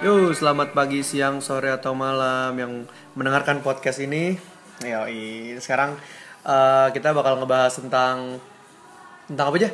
[0.00, 4.32] Yo, selamat pagi, siang, sore atau malam yang mendengarkan podcast ini.
[4.80, 5.92] Yoi, sekarang
[6.40, 8.40] eh, kita bakal ngebahas tentang
[9.28, 9.70] tentang apa aja?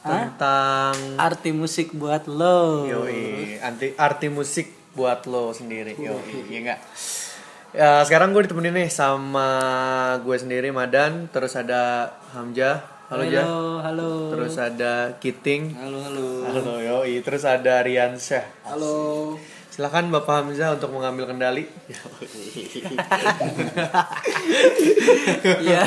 [0.00, 2.88] Tentang Arti musik buat lo.
[2.88, 6.00] yoi, anti arti musik buat lo sendiri.
[6.00, 6.80] Yoi, iya enggak?
[7.76, 9.48] Ya, sekarang gue ditemenin nih sama
[10.24, 12.95] gue sendiri Madan, terus ada Hamzah.
[13.06, 13.46] Halo, Halo, Ja.
[13.86, 14.10] halo.
[14.34, 15.78] Terus ada Kiting.
[15.78, 16.26] Halo, halo.
[16.50, 17.22] Halo, yoi.
[17.22, 18.66] Terus ada Riansyah.
[18.66, 19.38] Halo.
[19.70, 21.70] Silakan Bapak Hamzah untuk mengambil kendali.
[25.62, 25.86] Ya.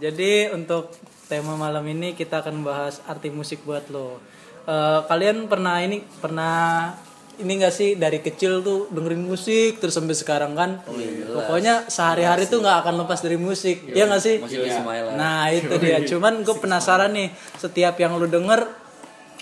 [0.00, 0.96] Jadi untuk
[1.28, 4.16] tema malam ini kita akan bahas arti musik buat lo.
[4.64, 6.96] Eh, kalian pernah ini pernah
[7.42, 10.80] ini gak sih dari kecil tuh dengerin musik terus sampai sekarang kan?
[11.28, 13.90] Pokoknya sehari-hari tuh nggak akan lepas dari musik.
[13.90, 14.38] Iya gak sih?
[15.18, 15.98] Nah itu dia.
[16.06, 18.64] Cuman gue penasaran nih setiap yang lu denger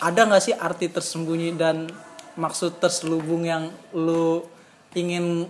[0.01, 1.85] ada nggak sih arti tersembunyi dan
[2.41, 4.41] maksud terselubung yang lu
[4.97, 5.45] ingin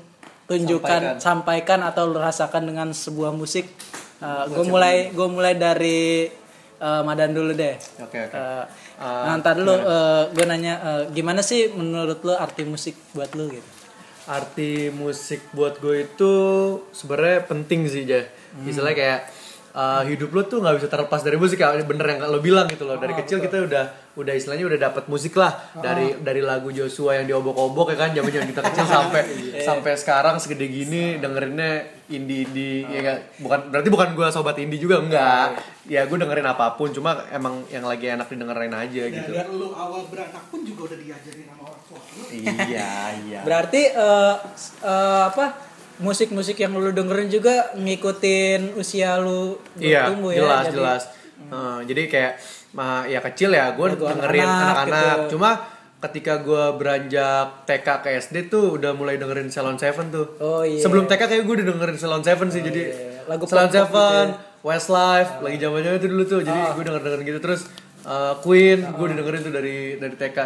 [0.51, 3.71] tunjukkan sampaikan, atau lu rasakan dengan sebuah musik
[4.51, 6.27] gue mulai gue mulai dari
[6.81, 7.77] eh, Madan dulu deh.
[8.01, 8.37] Oke, oke.
[8.37, 8.65] Eh,
[9.01, 9.77] nah, ntar dulu
[10.33, 13.69] gue nanya eh, gimana sih menurut lu arti musik buat lu gitu?
[14.25, 16.33] Arti musik buat gue itu
[16.97, 18.23] sebenarnya penting sih ja
[18.67, 19.21] istilahnya kayak
[19.75, 21.75] uh, hidup lo tuh nggak bisa terlepas dari musik ya.
[21.83, 22.99] Bener yang lo bilang gitu loh.
[22.99, 23.85] Dari kecil kita udah
[24.19, 25.55] udah istilahnya udah dapat musik lah.
[25.79, 29.23] Dari dari lagu Joshua yang diobok-obok ya kan zaman zaman kita kecil sampai
[29.63, 33.17] sampai sekarang segede gini dengerinnya indie indie ya kan?
[33.39, 37.63] bukan berarti bukan gue sobat indie juga enggak ya gue dengerin apa pun cuma emang
[37.69, 41.63] yang lagi enak didengerin aja gitu Dan lu awal beranak pun juga udah diajarin sama
[41.65, 42.23] orang tua lu.
[42.35, 42.91] iya
[43.25, 45.47] iya berarti eh, s- eh, apa
[45.99, 51.03] musik-musik yang lu dengerin juga ngikutin usia lu Iya, bertumbuh ya jelas jadi- jelas.
[51.43, 52.33] Eh, jadi kayak
[52.71, 55.17] ma, ya kecil ya gue dengerin anak-anak anak-anak.
[55.21, 55.31] gitu.
[55.33, 55.51] Cuma
[56.01, 60.27] ketika gue beranjak TK ke SD tuh udah mulai dengerin Salon Seven tuh.
[60.41, 60.81] Oh, iya.
[60.81, 62.65] Sebelum TK kayak gue udah dengerin Salon Seven sih.
[62.65, 63.21] jadi iya.
[63.29, 64.37] Lagu Salon gitu Seven, ya.
[64.37, 64.49] Ah.
[64.61, 66.41] Westlife, lagi zamannya itu dulu tuh.
[66.41, 67.61] Jadi gue denger dengerin gitu terus
[68.05, 70.39] eh, Queen, gue udah dengerin tuh dari dari TK.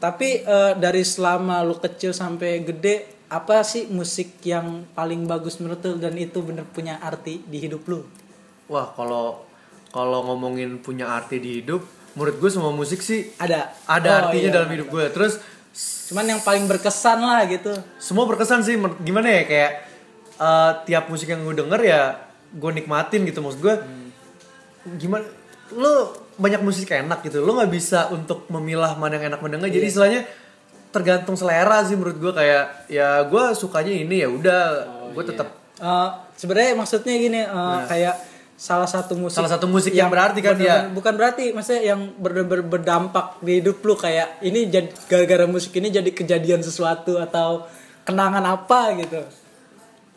[0.00, 5.84] Tapi eh, dari selama lu kecil sampai gede, apa sih musik yang paling bagus menurut
[5.84, 8.00] lu dan itu bener punya arti di hidup lu?
[8.72, 9.44] Wah kalau
[9.90, 11.82] kalau ngomongin punya arti di hidup,
[12.20, 13.72] menurut gue semua musik sih Ada.
[13.82, 14.54] ada Oh, artinya iya.
[14.54, 15.08] dalam hidup gue.
[15.08, 15.40] Terus
[16.10, 17.70] Cuman yang paling berkesan lah gitu.
[17.96, 19.72] semua berkesan sih gimana ya kayak
[20.36, 22.02] eh, tiap musik yang gue denger ya
[22.50, 23.74] gue nikmatin gitu maksud gue
[24.96, 25.24] gimana
[25.70, 29.70] lo banyak musik enak gitu lo nggak bisa untuk memilah mana yang enak mana enggak
[29.72, 30.20] jadi istilahnya
[30.90, 34.62] tergantung selera sih menurut gue kayak ya gue sukanya ini ya udah
[35.10, 35.48] gue tetap
[35.80, 38.14] Eh, Sebenarnya maksudnya gini, eh, kayak
[38.60, 40.84] salah satu musik Salah satu musik yang berarti kan, ya.
[40.92, 44.68] bukan berarti maksudnya yang ber- berdampak di hidup lu kayak ini
[45.08, 47.64] gara-gara musik ini jadi kejadian sesuatu atau
[48.04, 49.24] kenangan apa gitu.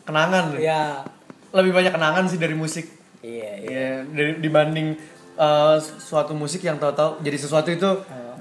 [0.04, 0.60] kenangan?
[0.60, 1.08] Ya.
[1.56, 2.84] lebih banyak kenangan sih dari musik.
[3.24, 4.98] Iya, ya dari dibanding
[5.40, 7.88] uh, suatu musik yang tahu-tahu jadi sesuatu itu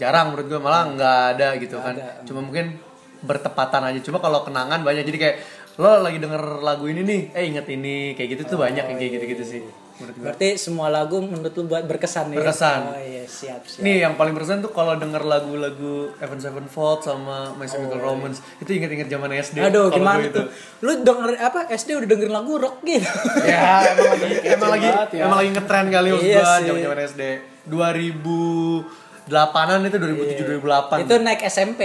[0.02, 1.96] jarang menurut gue malah nggak ada gitu kan.
[2.28, 2.76] cuma mungkin
[3.24, 4.02] bertepatan aja.
[4.04, 5.08] Cuma kalau kenangan banyak.
[5.08, 5.36] Jadi kayak
[5.80, 7.22] lo lagi denger lagu ini nih.
[7.38, 8.18] Eh inget ini.
[8.18, 9.64] Kayak gitu tuh banyak yang kayak gitu-gitu sih
[9.94, 12.42] Berarti semua lagu menurut lu buat berkesan, ya?
[12.42, 12.80] Berkesan.
[12.90, 13.86] Oh iya, siap, siap.
[13.86, 18.08] Nih yang paling berkesan tuh kalau denger lagu-lagu Evan Sevenfold sama My Chemical oh, iya.
[18.10, 18.62] Romance, iya.
[18.66, 19.58] itu inget-inget zaman SD.
[19.62, 20.42] Aduh, gimana itu.
[20.42, 20.46] tuh?
[20.82, 21.70] Lu denger apa?
[21.70, 23.06] SD udah dengerin lagu rock gitu.
[23.52, 25.24] ya, emang lagi emang lagi, ya.
[25.30, 27.24] emang lagi ngetren kali iya waktu zaman-zaman SD.
[27.64, 30.60] 2000 delapanan itu 2007 yeah.
[31.00, 31.08] 2008.
[31.08, 31.82] Itu naik SMP.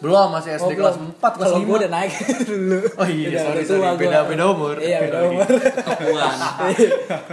[0.00, 1.20] Belum, masih SD oh, kelas belum.
[1.20, 1.68] 4 kelas 5.
[1.68, 2.12] Udah naik
[2.50, 2.78] dulu.
[2.96, 3.80] Oh iya, udah, sorry, sorry.
[3.84, 4.00] Gua.
[4.00, 4.76] Beda beda umur.
[4.80, 5.48] Iya, beda umur.
[5.84, 6.36] Topuan.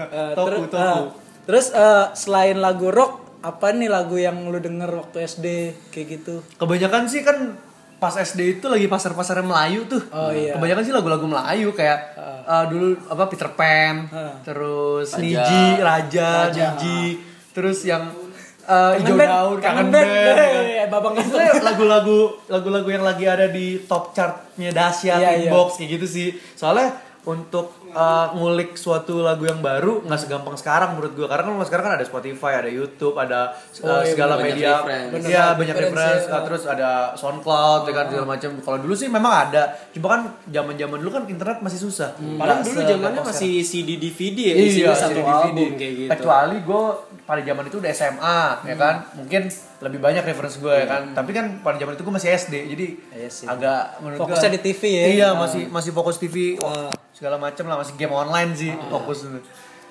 [0.08, 1.04] Eh, toku toku eh, terus, Uh,
[1.48, 5.48] terus uh, selain lagu rock, apa nih lagu yang lu denger waktu SD
[5.96, 6.36] kayak gitu?
[6.60, 7.56] Kebanyakan sih kan
[7.98, 10.04] pas SD itu lagi pasar-pasar Melayu tuh.
[10.14, 10.54] Oh iya.
[10.60, 12.44] Kebanyakan sih lagu-lagu Melayu kayak uh.
[12.46, 14.36] Uh, dulu apa Peter Pan, uh.
[14.46, 17.20] terus Niji, Raja, Raja, Niji,
[17.56, 18.27] terus yang
[18.68, 20.08] eh, hijau Band, daun kangen Band.
[20.12, 25.48] band Eh, Babang Maksudnya lagu-lagu lagu-lagu yang lagi ada di top chartnya dahsyat Iya, iya.
[25.48, 30.94] inbox kayak gitu sih soalnya untuk uh, ngulik suatu lagu yang baru nggak segampang sekarang
[30.94, 34.86] menurut gue karena kan sekarang kan ada Spotify ada YouTube ada uh, segala banyak media.
[34.86, 35.26] reference.
[35.26, 36.26] Ya banyak reference, reference.
[36.30, 36.46] ya.
[36.46, 39.64] terus ada SoundCloud ya kan segala macam kalau dulu sih memang ada.
[39.90, 42.14] Cuma kan zaman zaman dulu kan internet masih susah.
[42.14, 46.10] Padahal Nggak dulu zamannya masih CD DVD ya, Iya, satu CD, album kayak gitu.
[46.14, 46.84] Kecuali gue
[47.26, 48.96] pada zaman itu udah SMA, ya kan?
[49.18, 49.42] Mungkin
[49.78, 51.14] lebih banyak reference gue ya kan.
[51.14, 53.46] Tapi kan pada zaman itu gue masih SD, jadi Iya sih.
[53.46, 55.06] agak menurut Fokusnya gua- di TV ya?
[55.08, 55.34] Iya, Ah.
[55.38, 59.26] masih masih fokus TV, wah, segala macam lah, masih game online sih fokus.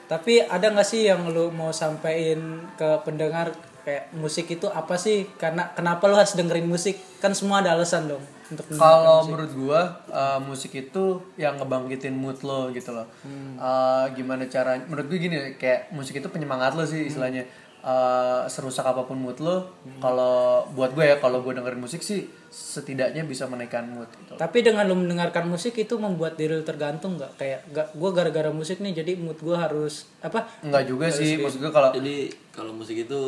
[0.07, 2.39] Tapi ada nggak sih yang lu mau sampein
[2.75, 3.51] ke pendengar
[3.83, 8.07] kayak musik itu apa sih karena kenapa lu harus dengerin musik kan semua ada alasan
[8.07, 11.05] dong untuk Kalau menurut gua uh, musik itu
[11.35, 13.07] yang ngebangkitin mood lo gitu loh.
[13.23, 13.55] Hmm.
[13.57, 14.79] Uh, gimana cara?
[14.81, 17.47] Menurut gue gini kayak musik itu penyemangat lo sih istilahnya.
[17.87, 20.03] Uh, serusak apa pun mood lo, Hmm.
[20.03, 20.35] kalau
[20.75, 24.35] buat gue ya kalau gue dengerin musik sih setidaknya bisa menaikkan mood gitu.
[24.35, 28.81] tapi dengan lu mendengarkan musik itu membuat diri tergantung nggak kayak gak gue gara-gara musik
[28.81, 32.99] nih jadi mood gue harus apa Enggak juga sih, maksud gue kalau Jadi kalau musik
[32.99, 33.21] itu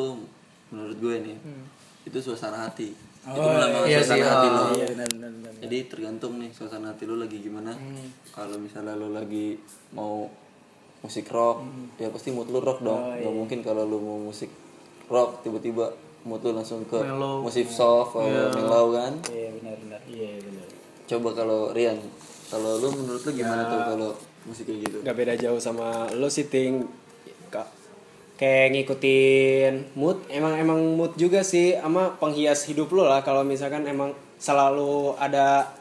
[0.68, 1.36] menurut gue nih
[2.04, 2.90] itu suasana hati.
[2.90, 4.50] itu Oh, melambangkan iya suasana sih, hati ah.
[4.50, 4.64] lo.
[4.74, 7.78] iya benar benar benar Jadi tergantung nih suasana hati lo lagi gimana.
[8.28, 9.54] Kalau misalnya lo lagi
[9.92, 10.26] mau
[11.08, 11.64] musik rock,
[11.96, 13.16] ya pasti mood lo rock dong.
[13.16, 14.52] Gak mungkin kalau lo mau musik
[15.08, 15.88] rock tiba-tiba
[16.22, 17.00] mood lo langsung ke
[17.40, 19.12] musik soft atau mellow kan.
[19.28, 20.00] iya benar benar.
[20.04, 20.66] Iya benar.
[21.06, 21.96] Coba kalau Rian,
[22.46, 24.10] kalau lo menurut lo gimana tuh kalau
[24.44, 24.96] musik kayak gitu?
[25.00, 26.84] Gak beda jauh sama lo sih ting.
[27.48, 27.72] Ka-
[28.36, 33.24] kayak ngikutin mood emang emang mood juga sih sama penghias hidup lo lah.
[33.24, 35.72] Kalau misalkan emang selalu ada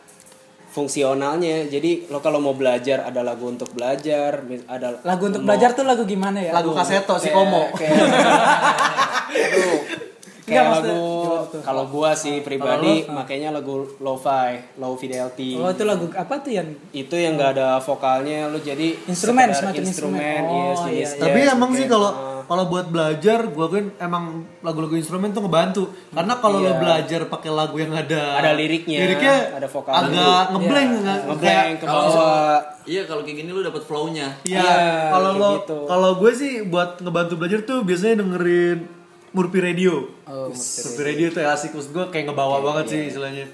[0.78, 5.82] fungsionalnya jadi lo kalau mau belajar ada lagu untuk belajar ada lagu untuk belajar tuh
[5.90, 7.74] lagu gimana ya lagu kaseto si Komo.
[7.74, 7.98] kayak
[9.28, 9.78] Aduh,
[10.46, 11.02] kayak lagu
[11.68, 16.70] kalau gua sih pribadi makanya lagu lo-fi low fidelity oh itu lagu apa tuh yang
[16.94, 20.22] itu yang gak ada vokalnya lu jadi Instrumen, semacam instrumen.
[20.22, 21.22] instrumen Oh, yes, iya, yes, iya.
[21.26, 21.80] Tapi yes, emang oke.
[21.82, 22.37] sih kalau.
[22.48, 24.24] Kalau buat belajar, gue akuin emang
[24.60, 25.84] lagu-lagu instrumen tuh ngebantu.
[26.10, 26.80] Karena kalau lo Iya.
[26.80, 30.08] belajar pakai lagu yang ada Ada liriknya, liriknya ada vokalnya.
[30.08, 34.28] agak ngeblank nggak ngeblank ke Kalau bawah iya kalau kayak gini lo dapet flow-nya.
[34.42, 34.76] Iya, Iya,
[35.12, 35.78] kalau lo gitu.
[35.86, 38.80] kalau gue sih buat ngebantu belajar tuh biasanya dengerin
[39.30, 39.94] Murphy Radio.
[40.24, 43.46] Oh, Murphy Radio tuh asik, maksud gue kayak ngebawa banget sih istilahnya.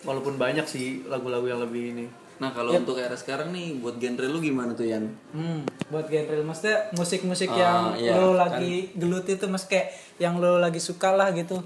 [0.00, 2.06] Walaupun banyak sih lagu-lagu yang lebih ini.
[2.34, 5.06] Nah kalau untuk era sekarang nih buat genre lu gimana tuh Yan?
[5.30, 10.36] Hmm, buat genre maksudnya musik-musik Ah, yang iya, lo lagi gelut itu mas kayak yang
[10.36, 11.62] lo lagi suka lah gitu.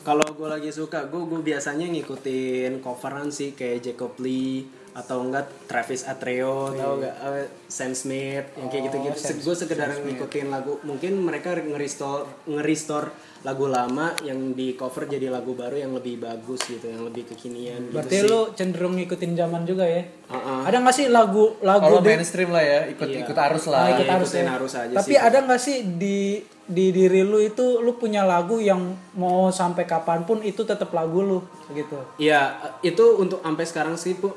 [0.00, 4.62] kalau gue lagi suka gue gue biasanya ngikutin coveran sih kayak Jacob Lee
[4.96, 10.48] atau enggak Travis Atreo tau gak Eh, Sam Smith yang kayak gitu-gitu gue sekedar ngikutin
[10.48, 13.12] lagu mungkin mereka ngerestore ngerestore
[13.42, 17.78] lagu lama yang di cover jadi lagu baru yang lebih bagus gitu yang lebih kekinian
[17.84, 18.26] gitu Berarti sih.
[18.26, 20.02] lo cenderung ngikutin zaman juga ya?
[20.26, 20.64] Uh-uh.
[20.64, 23.78] Ada nggak sih lagu lagu Kalau di- mainstream lah ya, ikut ikut arus lah.
[23.78, 24.52] Ah, ikut Iya, arus ikutin ya.
[24.56, 25.18] arus aja Tapi sih.
[25.20, 26.18] ada nggak sih di
[26.66, 28.82] di diri lu itu lu punya lagu yang
[29.14, 31.38] mau sampai kapan pun itu tetap lagu lu
[31.70, 32.02] gitu.
[32.18, 32.50] Iya,
[32.80, 34.34] itu untuk sampai sekarang sih, Bu.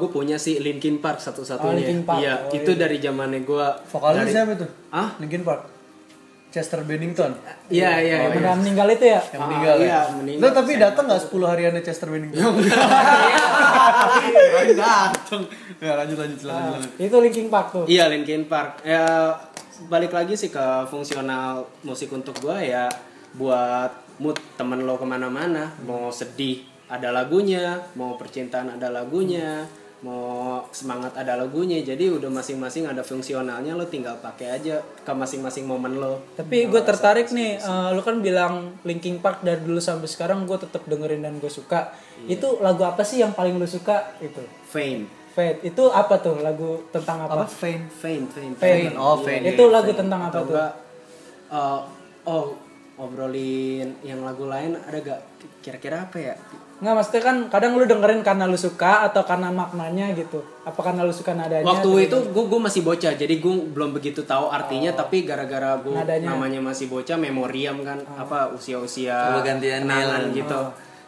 [0.00, 1.72] Gue punya sih Linkin Park satu-satunya.
[1.72, 2.20] Oh, Linkin Park.
[2.24, 3.66] Iya, Oh, itu dari zamannya gue.
[3.92, 4.66] Vokalis siapa itu?
[4.88, 5.12] Ah?
[5.20, 5.72] Linkin Park.
[6.52, 7.32] Chester Bennington.
[7.72, 8.40] Iya, iya, Yang iya.
[8.44, 9.20] udah meninggal itu ya?
[9.32, 10.00] Yang meninggal iya, ya.
[10.12, 10.44] meninggal.
[10.44, 12.44] Lo tapi datang nggak 10 hariannya Chester Bennington?
[14.76, 15.42] datang.
[15.80, 16.72] Ya lanjut lanjut lanjut.
[16.76, 16.92] lanjut.
[17.00, 17.84] Itu Linkin Park tuh.
[17.88, 18.84] Iya, Linkin Park.
[18.84, 19.32] Ya,
[19.88, 22.92] balik lagi sih ke fungsional musik untuk gue ya
[23.32, 25.72] buat mood temen lo ke mana-mana.
[25.88, 29.64] Mau sedih ada lagunya, mau percintaan ada lagunya,
[30.04, 31.80] mau semangat ada lagunya.
[31.80, 36.20] Jadi udah masing-masing ada fungsionalnya lo tinggal pakai aja ke masing-masing momen lo.
[36.36, 40.58] Tapi gue tertarik nih, eh, lu kan bilang Linkin Park dari dulu sampai sekarang gue
[40.60, 41.96] tetap dengerin dan gue suka.
[42.28, 42.36] Iya.
[42.36, 44.12] Itu lagu apa sih yang paling lu suka?
[44.20, 45.08] Itu Fame.
[45.32, 45.64] Fate.
[45.64, 47.40] Itu apa tuh lagu tentang apa?
[47.40, 47.88] Apa Fame?
[47.88, 48.92] Fame, fame, Fame.
[49.00, 49.48] Oh, Fame.
[49.48, 50.52] Itu lagu tentang apa Atau tuh?
[50.52, 50.72] enggak
[51.56, 51.80] eh,
[52.28, 52.44] oh
[53.00, 55.20] obrolin yang lagu lain ada gak
[55.64, 56.36] kira-kira apa ya?
[56.82, 60.42] Nggak, maksudnya kan kadang lu dengerin karena lu suka atau karena maknanya gitu.
[60.60, 61.62] Apa karena lu suka nadanya?
[61.62, 65.94] Waktu itu gue gue masih bocah, jadi gue belum begitu tahu artinya, tapi gara-gara gue
[65.94, 66.34] Nadanya.
[66.34, 70.60] namanya masih bocah, memoriam kan, apa usia-usia kenangan gitu.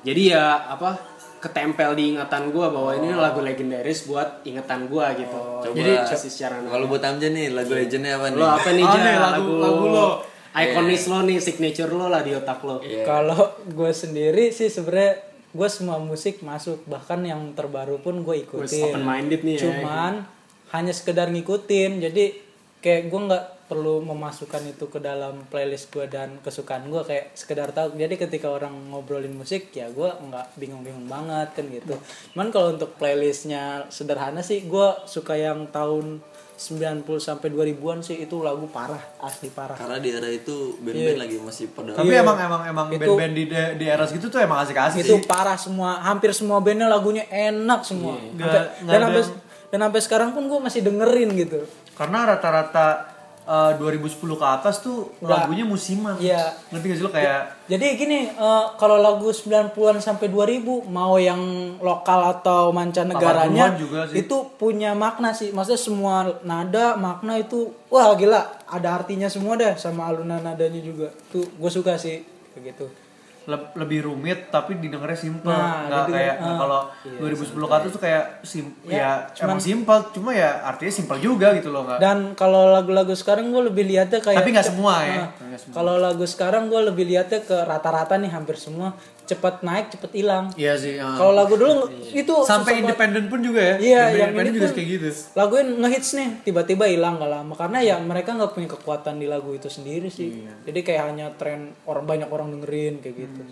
[0.04, 0.94] Jadi ya apa
[1.40, 5.40] ketempel di ingatan gue bahwa ini lagu legendaris buat ingatan gue gitu.
[5.60, 8.38] Coba Jadi kasih secara kalau buat Amja nih lagu legendnya apa nih?
[8.38, 10.08] lo apa nih Oh, nih, lagu- lagu lo.
[10.54, 15.68] ikonis lo nih signature lo lah di otak lo Kalau gue sendiri sih sebenarnya gue
[15.70, 18.90] semua musik masuk bahkan yang terbaru pun gue ikutin.
[18.90, 20.26] open minded nih ya Cuman
[20.74, 22.02] hanya sekedar ngikutin.
[22.02, 22.34] Jadi
[22.82, 27.70] kayak gue nggak perlu memasukkan itu ke dalam playlist gue dan kesukaan gue kayak sekedar
[27.70, 27.96] tahu.
[27.96, 31.94] Jadi ketika orang ngobrolin musik ya gue nggak bingung-bingung banget kan gitu.
[32.34, 36.20] Cuman kalau untuk playlistnya sederhana sih gue suka yang tahun
[36.54, 39.74] 90 sampai 2000-an sih itu lagu parah, asli parah.
[39.74, 43.44] Karena di era itu band-band lagi masih pada Tapi emang emang emang Itu- band-band di
[43.50, 45.26] di era segitu tuh emang asik-asik itu sih.
[45.26, 48.14] parah semua hampir semua bandnya lagunya enak semua.
[48.18, 49.22] Nggak- Sampai- nggak dan ada sampai
[49.70, 51.58] dan sampai sekarang pun gue masih dengerin gitu.
[51.94, 53.13] Karena rata-rata
[53.44, 56.16] eh, 2010 ke atas tuh lagunya musiman.
[56.16, 56.56] Iya.
[56.72, 61.40] Ngerti gak sih lo kayak Jadi gini, eh, kalau lagu 90-an sampai 2000 mau yang
[61.80, 64.24] lokal atau mancanegaranya 80-an juga sih.
[64.24, 65.52] itu punya makna sih.
[65.52, 71.12] Maksudnya semua nada, makna itu wah gila, ada artinya semua deh sama alunan nadanya juga.
[71.32, 72.24] Tuh gue suka sih
[72.56, 73.03] kayak gitu.
[73.44, 75.52] Le- lebih rumit tapi didengarnya simpel.
[75.52, 76.56] Nah, Nggak gitu, kayak ah.
[76.56, 76.80] kalau
[77.20, 81.52] 2010 ke atas tuh kayak sim Ya, ya, emang simpel, cuma ya artinya simpel juga
[81.56, 81.98] gitu loh nggak.
[82.00, 85.28] Dan kalau lagu-lagu sekarang gue lebih lihatnya kayak Tapi nggak semua ya.
[85.28, 90.10] Nah, kalau lagu sekarang gue lebih lihatnya ke rata-rata nih hampir semua cepat naik cepat
[90.12, 90.44] hilang.
[90.52, 90.94] Iya sih.
[90.96, 91.16] ah.
[91.16, 93.74] Kalau lagu dulu itu sampai independen pun juga ya.
[93.76, 95.08] Iya, yang independen ini juga kayak gitu.
[95.32, 99.50] lagunya ngehits nih tiba-tiba hilang gak lama karena ya mereka nggak punya kekuatan di lagu
[99.50, 100.30] itu sendiri sih
[100.62, 103.42] jadi kayak hanya tren orang banyak orang dengerin kayak gitu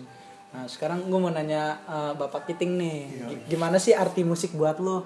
[0.49, 4.77] nah sekarang gue mau nanya eh, bapak Kiting nih G- gimana sih arti musik buat
[4.77, 5.01] lo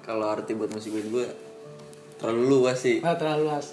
[0.00, 1.26] Kalau arti buat musik buat gue
[2.16, 2.98] terlalu luas sih.
[2.98, 3.66] nah, terlalu luas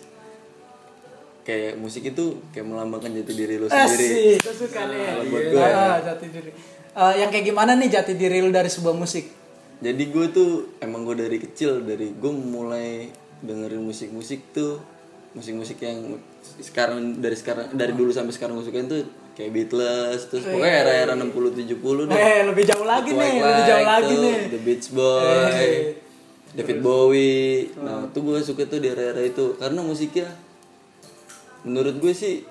[1.49, 4.05] Kayak musik itu kayak melambangkan jati diri lo sendiri.
[4.05, 5.01] Asik, gue suka nih.
[5.01, 6.51] Kalau buat gue Ah, jati diri.
[6.91, 9.25] Eh, yang kayak gimana nih jati diri lo dari sebuah musik?
[9.79, 14.77] Jadi gue tuh emang gue dari kecil dari gue mulai dengerin musik-musik tuh
[15.31, 16.19] musik-musik yang
[16.59, 21.13] sekarang dari sekarang dari dulu sampai sekarang gue sukain tuh kayak Beatles terus pokoknya era-era
[21.15, 22.13] 60 70 deh.
[22.13, 24.35] eh lebih jauh lagi nih Twilight lebih jauh lagi tuh, nih.
[24.51, 25.71] The Beach Boy,
[26.51, 27.71] David Bowie.
[27.79, 30.27] Nah, tuh gue suka tuh di era-era itu karena musiknya
[31.61, 32.43] menurut gue sih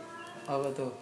[0.45, 0.93] apa tuh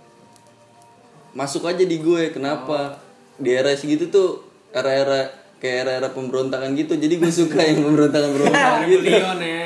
[1.33, 2.31] masuk aja di gue.
[2.31, 2.97] Kenapa?
[3.37, 4.41] Di era segitu tuh
[4.73, 6.97] era-era kayak era-era pemberontakan gitu.
[6.97, 9.09] Jadi gue suka yang pemberontakan-pemberontakan gitu.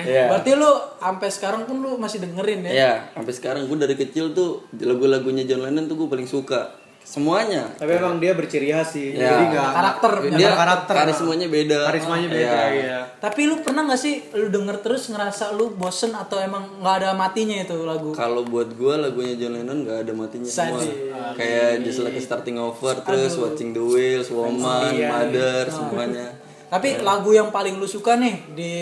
[0.01, 0.27] Iya.
[0.27, 4.33] berarti lu sampai sekarang pun lu masih dengerin ya Ya, sampai sekarang gue dari kecil
[4.33, 6.80] tuh lagu-lagunya John Lennon tuh gue paling suka.
[7.01, 7.67] Semuanya.
[7.75, 9.19] Tapi emang dia berciri khas sih.
[9.19, 9.35] Ya.
[9.35, 10.95] Jadi nggak karakter Dia karakter.
[10.95, 11.79] karismanya beda.
[11.91, 12.87] karismanya beda Iya.
[12.87, 12.99] ya.
[13.19, 17.11] Tapi lu pernah gak sih lu denger terus ngerasa lu bosen atau emang nggak ada
[17.13, 18.15] matinya itu lagu?
[18.15, 20.79] Kalau buat gue lagunya John Lennon gak ada matinya semua.
[20.79, 20.95] Sadis.
[21.35, 26.31] Kayak Just Like Starting Over, terus Watching the Wheels, Woman, Mother, semuanya.
[26.69, 28.73] Tapi lagu yang paling lu suka nih di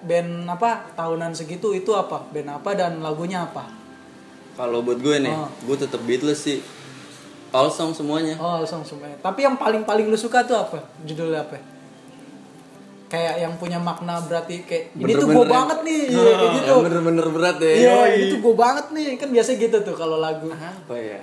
[0.00, 2.24] band apa tahunan segitu itu apa?
[2.26, 3.68] Band apa dan lagunya apa?
[4.54, 6.64] Kalau buat gue nih, gue tetap Beatles sih.
[7.54, 8.34] All song semuanya.
[8.34, 9.14] Oh, langsung semuanya.
[9.22, 10.82] Tapi yang paling paling lu suka tuh apa?
[11.06, 11.54] Judulnya apa?
[13.06, 16.72] Kayak yang punya makna berarti kayak ini tuh gue Bener-bener banget nih, Iya, kayak gitu.
[16.82, 17.72] Bener-bener berat ya.
[17.78, 19.08] Iya, ini tuh gue banget nih.
[19.22, 20.50] Kan biasa gitu tuh kalau lagu.
[20.50, 21.22] Apa ya?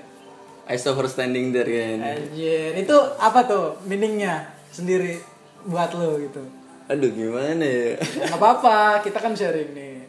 [0.71, 1.99] I saw her standing there kan.
[1.99, 5.19] Anjir, itu apa tuh meaningnya sendiri
[5.67, 6.39] buat lo gitu?
[6.87, 7.99] Aduh gimana ya?
[7.99, 10.07] Gak apa-apa, kita kan sharing nih.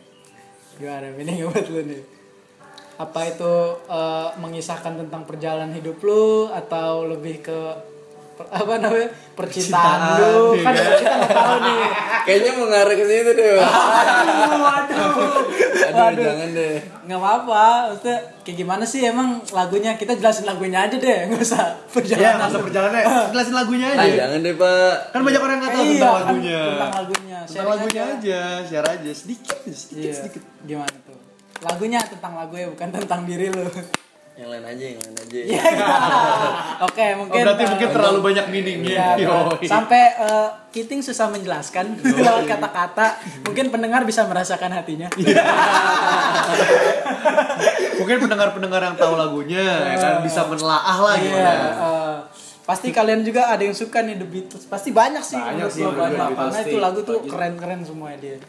[0.79, 2.12] Gimana meaningnya buat lo nih?
[2.94, 3.52] Apa itu
[3.84, 7.58] eh, mengisahkan tentang perjalanan hidup lo atau lebih ke
[8.32, 10.54] per- apa namanya percintaan lo?
[10.56, 11.80] Kan kita nggak tahu nih.
[12.22, 13.52] Kayaknya mengarah ke situ deh.
[13.58, 15.11] Aduh, waduh.
[15.82, 16.76] Aduh, jangan deh.
[17.02, 19.90] Nggak apa-apa, maksudnya kayak gimana sih emang lagunya?
[19.94, 22.34] Kita jelasin lagunya aja deh, nggak usah Ya, perjalanan.
[22.38, 23.04] nggak usah perjalanannya.
[23.28, 23.99] Jelasin lagunya aja.
[23.99, 24.94] Ah, jangan deh, Pak.
[25.11, 26.61] Kan banyak orang yang nggak tahu Iya, tentang kan, lagunya.
[26.62, 27.38] tentang lagunya.
[27.42, 28.14] Tentang Sharing lagunya aja.
[28.14, 30.12] aja, share aja sedikit, sedikit, Iya.
[30.14, 30.42] sedikit.
[30.62, 31.12] Gimana tuh?
[31.62, 33.64] Lagunya tentang lagu ya, bukan tentang diri lu.
[34.33, 35.38] Yang lain aja, yang lain aja.
[35.45, 35.62] Iya.
[36.88, 38.97] Oke, Oh, mungkin berarti uh, mungkin terlalu banyak meaningnya.
[39.21, 39.69] Iya, Yoi.
[39.69, 43.21] sampai uh, Kiting susah menjelaskan lewat kata-kata.
[43.45, 45.07] Mungkin pendengar bisa merasakan hatinya.
[45.14, 45.37] Iya.
[48.00, 51.69] Mungkin pendengar-pendengar yang tahu lagunya ya kan bisa menelaah lah Iya, gimana.
[51.78, 52.16] uh,
[52.64, 54.64] pasti kalian juga ada yang suka nih The Beatles.
[54.64, 55.38] Pasti banyak sih.
[55.38, 56.28] Banyak sih, banyak.
[56.35, 58.40] Karena itu lagu tuh keren-keren semua dia.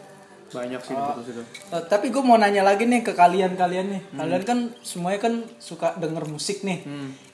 [0.52, 1.42] Banyak sih di Beatles itu.
[1.72, 4.02] Uh, tapi gue mau nanya lagi nih ke kalian-kalian nih.
[4.18, 6.84] Kalian kan semuanya kan suka denger musik nih.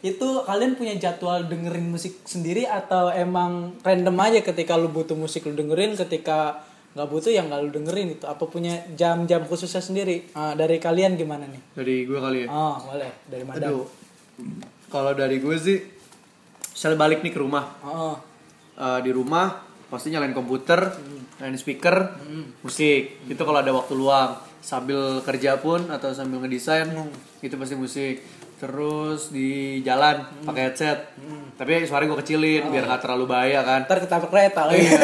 [0.05, 5.49] Itu kalian punya jadwal dengerin musik sendiri atau emang random aja ketika lu butuh musik
[5.49, 6.63] lu dengerin, ketika
[6.95, 8.25] nggak butuh yang nggak lu dengerin itu?
[8.29, 10.31] Apa punya jam-jam khususnya sendiri?
[10.37, 11.63] Uh, dari kalian gimana nih?
[11.75, 12.49] Dari gue kali ya.
[12.53, 13.59] Oh boleh dari mana?
[13.59, 13.87] Aduh.
[14.91, 15.79] Kalau dari gue sih
[16.73, 17.65] misalnya balik nih ke rumah.
[17.85, 18.17] Oh,
[18.81, 20.95] Eh, di rumah pasti nyalain komputer,
[21.43, 22.17] nyalain speaker,
[22.63, 23.27] musik.
[23.27, 24.39] Itu kalau ada waktu luang.
[24.61, 26.87] Sambil kerja pun atau sambil ngedesain,
[27.43, 28.17] itu pasti musik.
[28.61, 31.17] Terus di jalan pakai headset.
[31.57, 33.89] Tapi suara gue kecilin biar nggak terlalu bahaya kan.
[33.89, 34.85] ntar ketabrak kereta lagi.
[34.85, 35.01] Iya.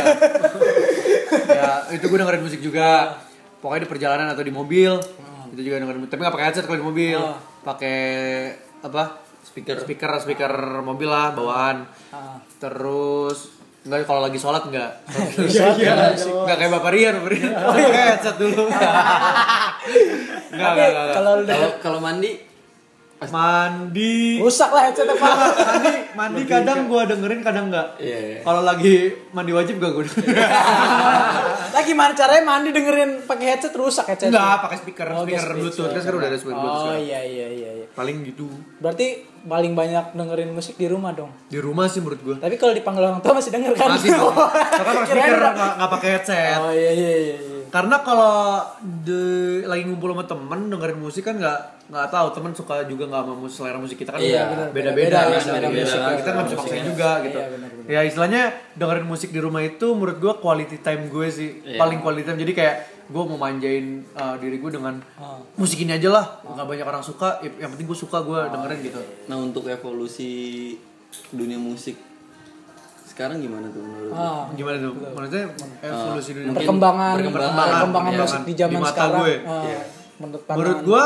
[1.57, 3.17] ya itu gue dengerin musik juga.
[3.65, 4.93] Pokoknya di perjalanan atau di mobil
[5.57, 6.13] itu juga dengerin musik.
[6.13, 7.21] Tapi nggak pakai headset kalau di mobil.
[7.65, 7.99] Pakai
[8.85, 9.25] apa?
[9.41, 9.81] Speaker.
[9.81, 10.53] Speaker speaker
[10.85, 11.89] mobil lah bawaan.
[12.13, 12.37] Ah.
[12.61, 13.56] Terus
[13.87, 14.99] Enggak kalau lagi sholat enggak.
[15.39, 16.11] Iya, iya.
[16.19, 17.55] Enggak kayak Bapak Rian, Bapak Rian.
[17.55, 18.67] Pakai headset dulu.
[18.67, 21.15] Enggak, enggak, enggak.
[21.15, 21.35] Kalau
[21.79, 22.35] kalau mandi
[23.17, 25.25] Mandi rusak lah headset apa?
[25.25, 27.97] mandi mandi kadang gua dengerin kadang enggak.
[27.97, 28.39] Iya, iya.
[28.45, 30.37] Kalau lagi mandi wajib gak gue dengerin.
[31.77, 34.29] Lah gimana caranya mandi dengerin pakai headset rusak headset?
[34.33, 35.93] Enggak, pakai speaker, Oh, speaker Bluetooth.
[35.93, 36.93] Kan sekarang udah ada speaker Bluetooth.
[36.93, 37.87] Oh iya iya iya iya.
[37.97, 38.49] Paling gitu.
[38.85, 41.33] Berarti paling banyak dengerin musik di rumah dong.
[41.49, 42.37] Di rumah sih menurut gua.
[42.37, 43.97] Tapi kalau dipanggil orang tua masih denger kan?
[43.97, 44.13] Masih
[44.87, 46.57] kan speaker nggak nggak pakai headset.
[46.61, 47.37] Oh iya iya iya.
[47.67, 47.73] Iya.
[47.73, 49.23] Karena kalau de,
[49.63, 53.47] lagi ngumpul sama temen dengerin musik kan nggak nggak tahu temen suka juga nggak sama
[53.47, 55.83] selera musik kita kan Iya, beda- beda-beda Beda, selera beda-beda.
[55.83, 57.39] musik, kita nggak bisa paksain juga gitu.
[57.39, 58.43] Iya, benar, Ya istilahnya
[58.75, 62.39] dengerin musik di rumah itu menurut gua quality time gue sih paling quality time.
[62.41, 64.99] Jadi kayak gue mau manjain uh, diri gue dengan
[65.55, 66.43] musik ini aja lah.
[66.43, 68.99] Nggak banyak orang suka, yang penting gue suka gue dengerin gitu.
[69.27, 70.75] Nah untuk evolusi
[71.31, 71.95] dunia musik
[73.17, 74.13] sekarang gimana tuh menurut lu?
[74.13, 74.93] Ah, Gimana tuh?
[74.93, 75.45] Maksudnya
[75.81, 78.45] evolusi dunia perkembangan perkembangan, perkembangan iya, musik kan.
[78.45, 79.17] di zaman Di mata sekarang.
[79.17, 79.35] gue.
[79.41, 79.81] Ah, Iya.
[80.51, 81.05] Menurut gua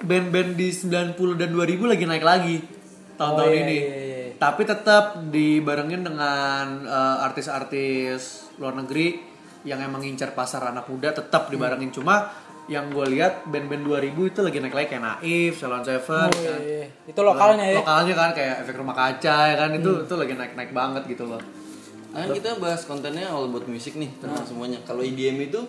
[0.00, 2.56] band-band di 90 dan 2000 lagi naik lagi
[3.14, 3.76] tahun-tahun Oh, iya, ini.
[3.78, 4.28] iya, iya.
[4.34, 8.20] Tapi tetap dibarengin dengan eh, artis-artis
[8.56, 9.33] luar negeri
[9.64, 12.28] yang emang ngincar pasar anak muda tetap dibarengin cuma
[12.64, 16.40] yang gue lihat band-band 2000 itu lagi naik lagi kayak Naif, Salon Seven, Oh, kan.
[16.40, 16.86] iya, iya.
[17.04, 17.76] Itu lokalnya ya.
[17.76, 21.40] Lokalnya kan kayak efek rumah kaca ya kan itu itu lagi naik-naik banget gitu loh.
[22.16, 24.80] Nah kita bahas kontennya all about music nih tentang semuanya.
[24.88, 25.60] Kalau EDM itu,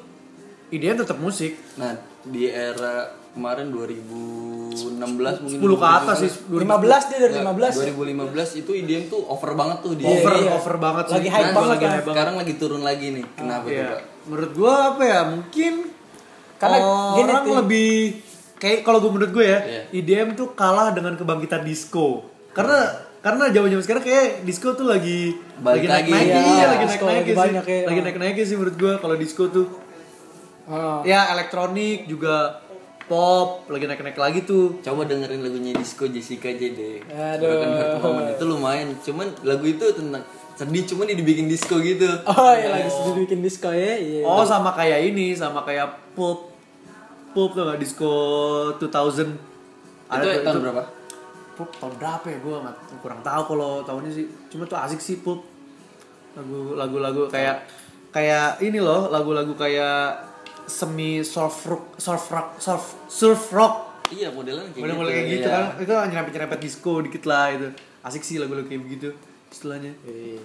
[0.72, 1.60] Ide tetap musik.
[1.76, 7.84] nah di era kemarin 2016 mungkin 10 ke atas sih 15 dia dari 15.
[7.94, 10.52] 2015 itu EDM tuh over banget tuh di over iya.
[10.52, 11.16] over banget sih.
[11.16, 12.12] Lagi hype Nah, banget lagi hype banget.
[12.12, 13.26] sekarang lagi turun lagi nih.
[13.34, 13.86] Kenapa tuh Iya.
[13.86, 14.00] Pak?
[14.26, 15.20] Menurut gua apa ya?
[15.26, 15.74] Mungkin
[16.56, 16.78] Karena
[17.14, 17.90] gini, orang lebih
[18.56, 19.82] kayak kalau gue menurut gue ya, Iya.
[19.94, 22.24] IDM tuh kalah dengan kebangkitan disco.
[22.50, 22.88] Karena
[23.20, 26.10] karena zaman-zaman sekarang kayak disco tuh lagi Balik naik lagi.
[26.10, 27.38] naik Iya, iya, lagi naik disco naik lagi sih.
[27.38, 27.80] banyak ya.
[27.86, 29.68] Lagi naik naik sih menurut gua kalau disco tuh.
[30.66, 31.04] Ah.
[31.04, 32.64] Ya elektronik juga
[33.06, 34.82] pop lagi naik naik lagi tuh.
[34.82, 37.02] Coba dengerin lagunya Disco Jessica aja deh.
[37.06, 37.46] Aduh.
[37.46, 38.88] Broken Heart Moment itu lumayan.
[39.02, 40.24] Cuman lagu itu tentang
[40.56, 42.08] sedih cuman dibikin disco gitu.
[42.26, 43.94] Oh iya lagi sedih bikin disco ya.
[44.00, 44.24] Iya.
[44.24, 46.50] Oh sama kayak ini, sama kayak pop
[47.36, 48.12] pop tuh nggak disco
[48.80, 49.36] 2000.
[50.06, 50.84] itu tuh, tahun berapa?
[51.60, 52.38] Pop tahun berapa ya?
[52.40, 52.56] Gue
[53.04, 54.26] kurang tahu kalau tahunnya sih.
[54.48, 55.44] Cuma tuh asik sih pop.
[56.36, 57.68] Lagu lagu-lagu kayak
[58.16, 60.35] kayak ini loh, lagu-lagu kayak
[60.66, 63.76] semi surf rock, surf rock, surf surf rock.
[64.14, 65.18] Iya modelan kayak Mulai-mulai gitu.
[65.18, 65.56] kayak gitu iya.
[65.56, 65.66] kan.
[65.82, 67.68] Itu nyerempet-nyerempet disco dikit lah itu.
[68.06, 69.10] Asik sih lagu-lagu kayak begitu
[69.50, 69.94] istilahnya.
[70.06, 70.42] Iya.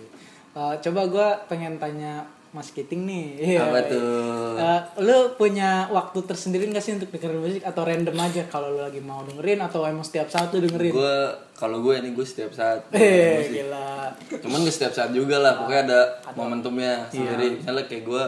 [0.50, 3.54] Eh, coba gue pengen tanya Mas Kiting nih.
[3.54, 3.70] Iya.
[3.70, 4.58] Apa tuh?
[4.58, 8.80] Eh, lu punya waktu tersendiri gak sih untuk dengerin musik atau random aja kalau lu
[8.82, 10.90] lagi mau dengerin atau emang setiap saat lu dengerin?
[10.90, 11.16] Gue
[11.54, 12.90] kalau gue ini gue setiap saat.
[12.90, 14.10] Eh, gila.
[14.42, 15.62] Cuman gak setiap saat juga lah.
[15.62, 16.00] Pokoknya ada
[16.34, 17.62] momentumnya sendiri.
[17.62, 18.24] Misalnya kayak gue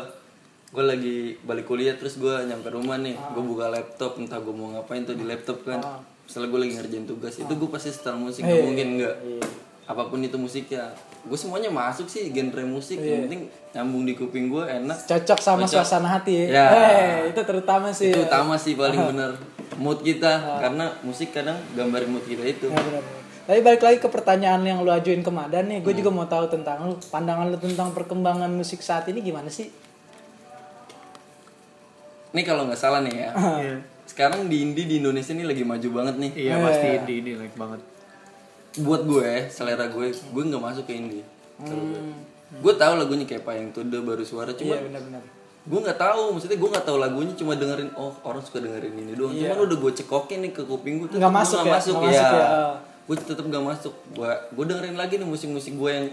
[0.72, 3.12] gue lagi balik kuliah terus gue nyampe rumah nih.
[3.36, 5.80] Gue buka laptop entah gue mau ngapain tuh di laptop kan.
[6.24, 9.16] Misalnya gue lagi ngerjain tugas itu gue pasti setel musik nggak mungkin enggak
[9.84, 10.96] apa pun itu musiknya.
[11.28, 12.96] Gue semuanya masuk sih genre musik.
[13.04, 13.42] Yang penting
[13.76, 14.98] nyambung di kuping gue enak.
[15.04, 15.84] Cocok sama Cocok.
[15.84, 16.46] suasana hati ya.
[16.48, 16.66] Ya.
[16.72, 18.08] Eh, itu terutama sih.
[18.08, 19.36] itu utama sih paling bener
[19.76, 22.72] mood kita karena musik kadang gambarin mood kita itu.
[22.72, 23.00] Ya.
[23.42, 26.46] Tapi balik lagi ke pertanyaan yang lu ajuin ke Madan nih, gue juga mau tahu
[26.46, 29.66] tentang lu, pandangan lu tentang perkembangan musik saat ini gimana sih?
[32.32, 33.30] Ini kalau nggak salah nih ya.
[33.36, 33.76] Iya.
[34.02, 36.30] sekarang di indie di Indonesia ini lagi maju banget nih.
[36.36, 37.80] Iya pasti indie ini naik banget.
[38.72, 41.24] buat gue selera gue gue nggak masuk ke indie
[41.60, 42.00] kalau gue.
[42.60, 45.22] Gue tahu lagunya kayak Payung Tuda baru suara cuma Iya benar-benar.
[45.62, 46.22] gue nggak tahu.
[46.36, 49.32] Maksudnya gue nggak tahu lagunya cuma dengerin oh orang suka dengerin ini doang.
[49.32, 51.76] Cuman udah gue cekokin nih ke kuping gue tetep Nggak gua masuk nggak ya?
[51.76, 52.74] masuk Nggak ya, masuk ya, ah.
[53.08, 53.94] gue tetap nggak masuk.
[54.16, 56.06] Gue gue dengerin lagi nih musik-musik gue yang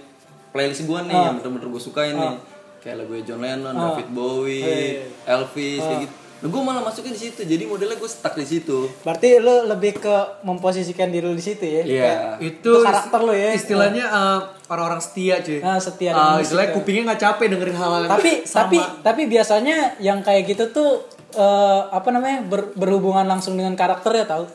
[0.51, 2.35] playlist gue nih yang bener-bener gue sukain nih
[2.79, 7.43] kayak lagu John Lennon, David Bowie, Elvis kayak gitu nah gue malah masukin di situ
[7.43, 11.67] jadi modelnya gue stuck di situ Berarti lu lebih ke memposisikan diri lu di situ
[11.67, 11.83] ya?
[11.83, 12.11] Iya.
[12.39, 13.51] Itu Itu karakter lo ya.
[13.51, 14.39] Istilahnya eh,
[14.71, 15.59] orang-orang setia cuy.
[15.59, 16.75] Nah, setia musik istilahnya ya.
[16.79, 18.59] kupingnya nggak capek dengerin hal-hal yang tapi sama.
[18.63, 20.89] tapi tapi biasanya yang kayak gitu tuh
[21.35, 24.47] eh, apa namanya ber- berhubungan langsung dengan karakternya tahu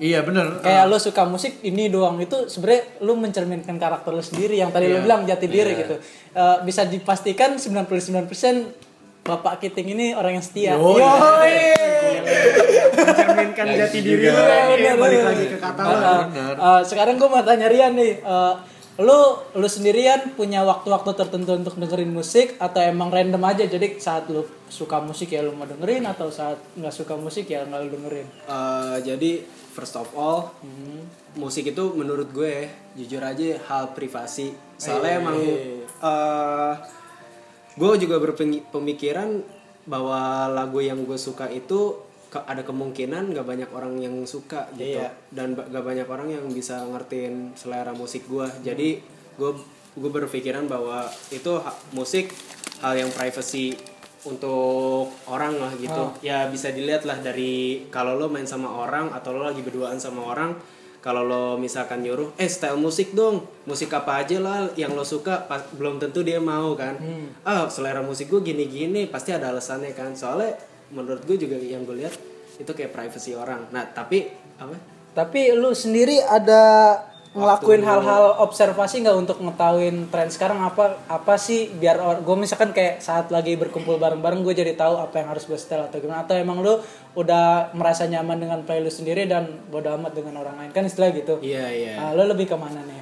[0.00, 0.58] Iya bener.
[0.58, 4.88] kayak lo suka musik ini doang itu sebenarnya lo mencerminkan karakter lo sendiri yang tadi
[4.88, 8.24] lo bilang jati diri gitu Eh, bisa dipastikan 99%
[9.20, 10.96] bapak Kiting ini orang yang setia Yoi.
[10.96, 11.54] Yoi.
[12.96, 14.92] mencerminkan jati diri lu Iya, ya.
[14.96, 15.92] Balik lagi ke kata lu.
[15.92, 18.52] nah, eh, sekarang gue mau tanya Rian nih eh,
[19.00, 19.20] lu
[19.56, 23.64] lu sendirian punya waktu-waktu tertentu untuk dengerin musik atau emang random aja?
[23.64, 27.64] Jadi saat lu suka musik ya lu mau dengerin atau saat nggak suka musik ya
[27.64, 28.28] nggak lu dengerin?
[28.28, 29.40] Eh, jadi
[29.72, 30.52] first of all
[31.32, 32.68] musik itu menurut gue
[33.00, 34.52] jujur aja hal privasi.
[34.76, 36.74] Soalnya emang eh,
[37.80, 39.40] gue juga berpemikiran
[39.88, 45.02] bahwa lagu yang gue suka itu ke- ada kemungkinan gak banyak orang yang suka gitu.
[45.28, 49.02] Dan ba- gak banyak orang yang bisa ngertiin selera musik gue jadi
[49.34, 49.50] gue
[49.92, 52.30] gue berpikiran bahwa itu ha- musik
[52.78, 53.74] hal yang privacy
[54.22, 55.90] untuk orang lah gitu.
[56.22, 60.22] Ya bisa dilihat lah dari kalau lo main sama orang atau lo lagi berduaan sama
[60.22, 60.54] orang
[61.00, 63.40] kalau lo misalkan nyuruh eh style musik dong.
[63.64, 65.48] Musik apa aja lah yang lo suka.
[65.48, 67.00] Pas, belum tentu dia mau kan.
[67.42, 69.08] Ah selera musik gue gini-gini.
[69.08, 70.12] Pasti ada alasannya kan.
[70.12, 70.52] Soalnya
[70.90, 72.14] menurut gue juga yang gue lihat
[72.60, 73.66] itu kayak privacy orang.
[73.72, 74.28] Nah tapi
[74.60, 74.76] apa?
[75.10, 76.94] Tapi lu sendiri ada
[77.30, 80.60] ngelakuin hal-hal observasi nggak untuk ngetahuin tren sekarang?
[80.66, 85.22] Apa apa sih biar gue misalkan kayak saat lagi berkumpul bareng-bareng gue jadi tahu apa
[85.22, 86.26] yang harus gue setel atau gimana?
[86.26, 86.78] Atau emang lu
[87.14, 90.70] udah merasa nyaman dengan playlist sendiri dan bodo amat dengan orang lain?
[90.74, 91.38] Kan istilah gitu.
[91.38, 91.94] Iya iya.
[92.02, 92.99] Nah, lu lebih ke mana nih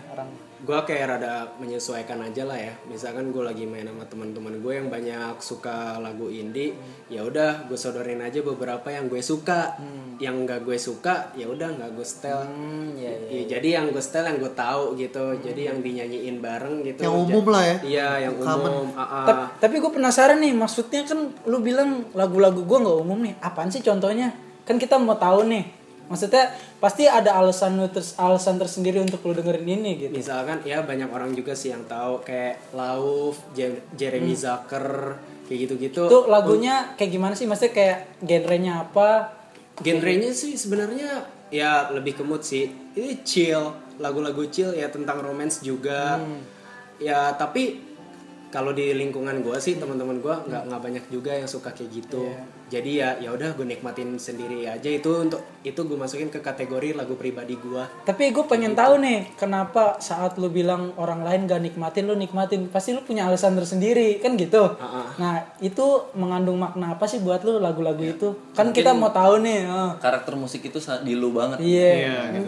[0.69, 2.77] gue kayak rada menyesuaikan aja lah ya.
[2.85, 6.77] Misalkan gue lagi main sama teman-teman gue yang banyak suka lagu indie
[7.09, 9.81] ya udah gue sodorin aja beberapa yang gue suka.
[10.21, 12.45] Yang nggak gue suka ya udah nggak gue setel.
[13.01, 15.25] Iya, Ya, jadi yang gue setel yang gue tahu gitu.
[15.41, 17.01] Jadi yang dinyanyiin bareng gitu.
[17.01, 17.77] Yang umum lah ya.
[17.89, 18.93] iya yang umum.
[18.93, 19.25] Ah, ah.
[19.25, 23.41] Ta- tapi gue penasaran nih maksudnya kan lu bilang lagu-lagu gue nggak umum nih.
[23.41, 24.37] Apaan sih contohnya?
[24.69, 25.65] Kan kita mau tahu nih.
[26.09, 26.45] Maksudnya
[26.79, 30.15] pasti ada alasan ters- alasan tersendiri untuk lu dengerin ini gitu.
[30.15, 36.07] Misalkan ya banyak orang juga sih yang tahu kayak Lauf, Je- Jeremy Zucker kayak gitu-gitu.
[36.07, 37.51] Itu lagunya kayak gimana sih?
[37.51, 39.35] Maksudnya kayak genrenya apa?
[39.79, 42.71] Genrenya sih sebenarnya ya lebih ke mood sih.
[42.95, 43.63] Ini chill,
[43.99, 46.23] lagu-lagu chill ya tentang romance juga.
[46.99, 47.79] Ya tapi
[48.49, 52.23] kalau di lingkungan gua sih teman-teman gua nggak nggak banyak juga yang suka kayak gitu.
[52.69, 56.93] Jadi ya ya udah gue nikmatin sendiri aja itu untuk itu gue masukin ke kategori
[56.93, 57.89] lagu pribadi gua.
[58.05, 62.69] Tapi gue pengen tahu nih, kenapa saat lu bilang orang lain gak nikmatin, lu nikmatin.
[62.69, 64.77] Pasti lu punya alasan tersendiri, kan gitu.
[65.17, 68.29] Nah, itu mengandung makna apa sih buat lu lagu-lagu itu?
[68.53, 69.61] Kan kita mau tahu nih.
[69.65, 69.91] eh.
[69.99, 71.91] karakter musik itu sangat di lu banget Iya,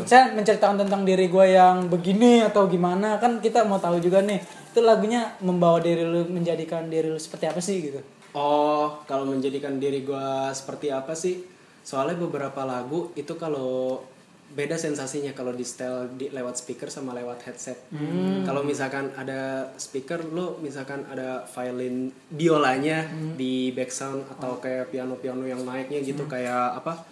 [0.07, 4.39] saya menceritakan tentang diri gue yang begini atau gimana kan kita mau tahu juga nih
[4.71, 8.01] itu lagunya membawa diri lu menjadikan diri lu seperti apa sih gitu.
[8.33, 11.43] Oh, kalau menjadikan diri gua seperti apa sih?
[11.81, 13.99] Soalnya beberapa lagu itu kalau
[14.51, 17.79] beda sensasinya kalau di setel di lewat speaker sama lewat headset.
[18.43, 25.63] Kalau misalkan ada speaker, lu misalkan ada violin biolanya di background atau kayak piano-piano yang
[25.63, 27.07] naiknya gitu kayak apa?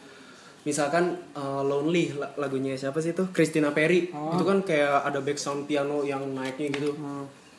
[0.61, 3.25] Misalkan uh, Lonely la- lagunya siapa sih itu?
[3.31, 4.11] Christina Perry.
[4.35, 6.93] Itu kan kayak ada background piano yang naiknya gitu.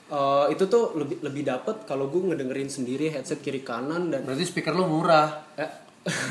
[0.09, 4.41] Eh, itu tuh lebih lebih dapet kalau gue ngedengerin sendiri headset kiri kanan dan Berarti
[4.41, 5.45] speaker lo murah.
[5.53, 5.69] eh,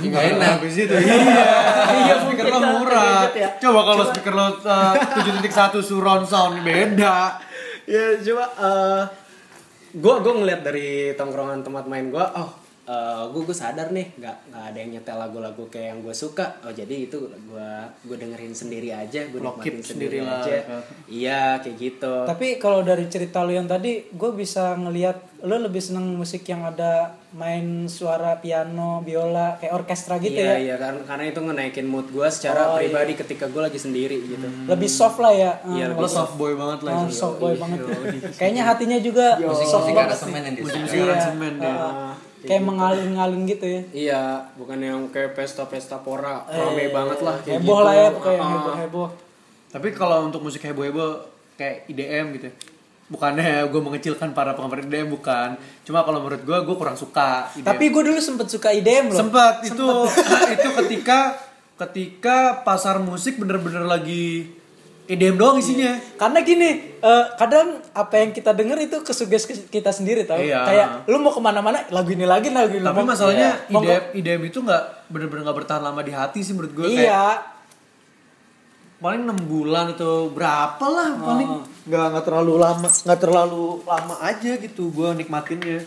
[0.02, 0.90] Enggak enak habis itu.
[0.90, 1.14] Iya.
[2.10, 3.30] Iya, speaker lo murah.
[3.62, 7.38] Coba kalau speaker lo uh, 7.1 surround sound beda.
[7.86, 9.02] ya coba eh
[9.94, 12.57] gue gue ngeliat dari tongkrongan tempat main gue oh
[13.28, 16.72] gue gue sadar nih nggak nggak ada yang nyetel lagu-lagu kayak yang gue suka oh
[16.72, 17.70] jadi itu gue
[18.08, 20.40] gue dengerin sendiri aja gue nikmatin sendiri sendiri lah.
[20.40, 20.56] aja
[21.08, 25.78] iya kayak gitu Tapi kalau dari cerita lu yang tadi, gue bisa ngelihat lu lebih
[25.78, 30.58] seneng musik yang ada main suara piano, biola, kayak orkestra gitu iya ya.
[30.58, 34.90] iya karena karena itu ngenaikin mood gue secara pribadi ketika gue lagi sendiri gitu Lebih
[34.90, 35.52] soft lah ya.
[35.68, 37.04] Iya, Lo soft boy banget lah.
[37.04, 37.84] Oh, soft boy banget.
[38.40, 40.16] Kayaknya hatinya juga soft musik banget.
[40.16, 40.78] aransemen yang dia suka.
[40.82, 41.76] Musik aransemen deh.
[42.40, 43.82] Kayak mengalun-ngalun gitu ya.
[43.90, 44.22] Iya,
[44.54, 47.84] bukan yang kayak pesta-pesta pora, rame banget lah kayak Heboh gitu.
[47.84, 49.08] lah ya pokoknya Ah, heboh-heboh.
[49.68, 51.10] Tapi kalau untuk musik heboh-heboh
[51.54, 52.48] kayak IDM gitu.
[53.08, 55.56] Bukannya gue mengecilkan para penggemar IDM bukan.
[55.82, 57.66] Cuma kalau menurut gue gue kurang suka IDM.
[57.66, 59.18] Tapi gue dulu sempet suka IDM loh.
[59.18, 59.86] sempat itu
[60.54, 61.34] itu ketika
[61.78, 64.50] ketika pasar musik bener-bener lagi
[65.08, 65.96] EDM doang isinya.
[66.14, 70.36] Karena gini, eh, kadang apa yang kita denger itu kesuges ke kita sendiri tau.
[70.36, 70.60] Iya.
[70.62, 72.84] Kayak lu mau ke mana-mana lagu ini lagi lagu ini.
[72.84, 73.72] Tapi Mau- masalahnya Iya.
[73.72, 76.84] Mau- IDM IDM itu nggak bener-bener nggak bertahan lama di hati sih menurut gue.
[76.86, 77.24] Kayak Iya.
[78.98, 81.50] paling enam bulan atau berapa lah paling
[81.86, 85.86] nggak nggak terlalu lama nggak terlalu lama aja gitu gue nikmatinnya.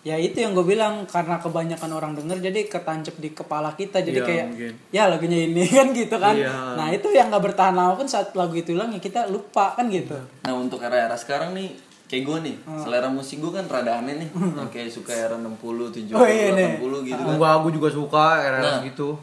[0.00, 4.16] Ya itu yang gue bilang karena kebanyakan orang denger jadi ketancep di kepala kita jadi
[4.16, 4.72] Iya, kayak mungkin.
[4.88, 6.32] ya lagunya ini kan gitu kan.
[6.32, 6.52] Iya.
[6.74, 9.86] Nah itu yang nggak bertahan lama pun saat lagu itu hilang ya kita lupa kan
[9.86, 10.16] gitu.
[10.40, 12.80] Nah untuk era-era sekarang nih kayak gue nih Hmm.
[12.80, 15.54] selera musik gue kan rada aneh nih Yang kayak suka era 60
[15.92, 16.80] 70 Oh, iya nih.
[16.80, 18.80] 80 gitu kan Gua gue juga suka era Nah.
[18.82, 19.14] gitu.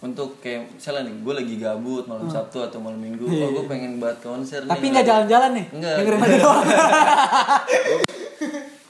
[0.00, 3.96] untuk kayak misalnya nih gue lagi gabut malam Sabtu atau malam Minggu oh gue pengen
[3.96, 4.68] buat konser Hmm.
[4.68, 5.66] Tapi nih nggak jalan-jalan nih.
[5.70, 5.94] Nggak.
[5.96, 6.64] Dengerin doang.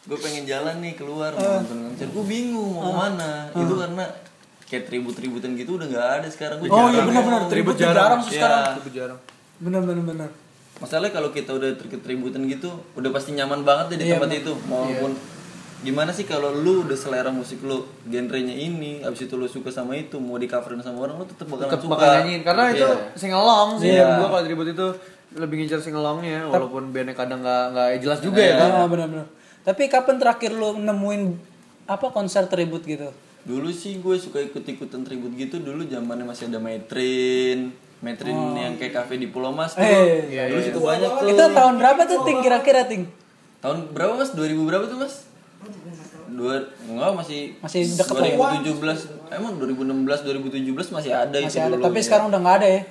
[0.05, 4.05] gue pengen jalan nih keluar mau nonton konser gue bingung mau ke mana itu karena
[4.65, 7.49] kayak tribut-tributan gitu udah nggak ada sekarang Gua Oh iya benar-benar mau.
[7.49, 8.39] tribut jarang, sih Iya.
[8.39, 8.73] sekarang.
[8.79, 9.19] Itu jarang.
[9.59, 10.31] Benar benar benar.
[10.75, 14.53] masalahnya kalau kita udah tributan gitu udah pasti nyaman banget deh di Iya, tempat itu
[14.67, 15.15] maupun
[15.81, 19.95] gimana sih kalau lu udah selera musik lu genrenya ini abis itu lu suka sama
[19.95, 22.83] itu mau di coverin sama orang lu tetep bakalan Tetep suka bakal nyanyiin karena itu
[22.83, 23.15] Iya.
[23.15, 23.95] sing along sih.
[23.95, 24.19] Iya.
[24.19, 24.87] Gue kalau tribut itu
[25.35, 28.69] lebih ngincer sing alongnya walaupun bandnya kadang nggak nggak jelas juga ya kan.
[28.75, 29.27] Iya benar-benar.
[29.65, 31.23] Tapi kapan terakhir lu nemuin
[31.85, 33.09] apa konser tribut gitu?
[33.45, 37.73] Dulu sih gue suka ikut-ikutan tribut gitu dulu zamannya masih ada Metrin.
[38.05, 39.81] Metrin yang kayak kafe di Pulau Mas tuh.
[39.81, 41.29] Eh, dulu situ banyak tuh.
[41.33, 43.09] Itu tahun berapa tuh ting kira-kira ting?
[43.65, 44.37] Tahun berapa Mas?
[44.37, 45.25] 2000 berapa tuh Mas?
[46.29, 48.05] Dua enggak masih Masih ya?
[48.05, 49.33] 2017.
[49.33, 51.85] Emang 2016 2017 masih ada itu Masih ada, dulu.
[51.89, 52.83] tapi sekarang udah nggak ada ya.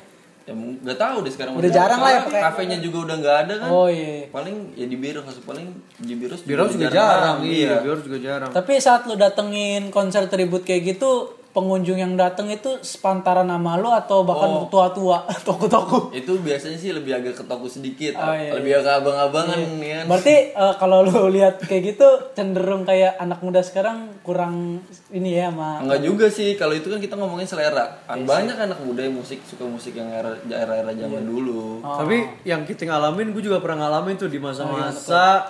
[0.43, 3.37] Ya nggak tahu deh sekarang Udah masih jarang lah ya pakai- kafenya juga udah nggak
[3.41, 4.27] ada kan Oh iya.
[4.27, 8.51] paling ya di Biros paling di Biros Biro juga jarang, iya, Biro juga jarang.
[8.51, 13.93] Tapi saat lu datengin konser tribut kayak gitu, pengunjung yang dateng itu sepantaran nama lu
[13.93, 16.09] atau bahkan tua-tua, toko-toko?
[16.09, 18.17] itu biasanya sih lebih agak ke toko sedikit.
[18.17, 22.89] Oh, iya, lebih agak abang-abangan ya kan Berarti eh, kalau lu lihat kayak gitu cenderung
[22.89, 24.81] kayak anak muda sekarang kurang
[25.13, 28.01] ini ya sama Enggak juga sih, kalau itu kan kita ngomongin selera.
[28.09, 31.85] Kan banyak anak muda yang musik suka musik yang era era-era zaman dulu.
[31.85, 35.45] Tapi yang kita ngalamin, gue juga pernah ngalamin tuh di masa-masa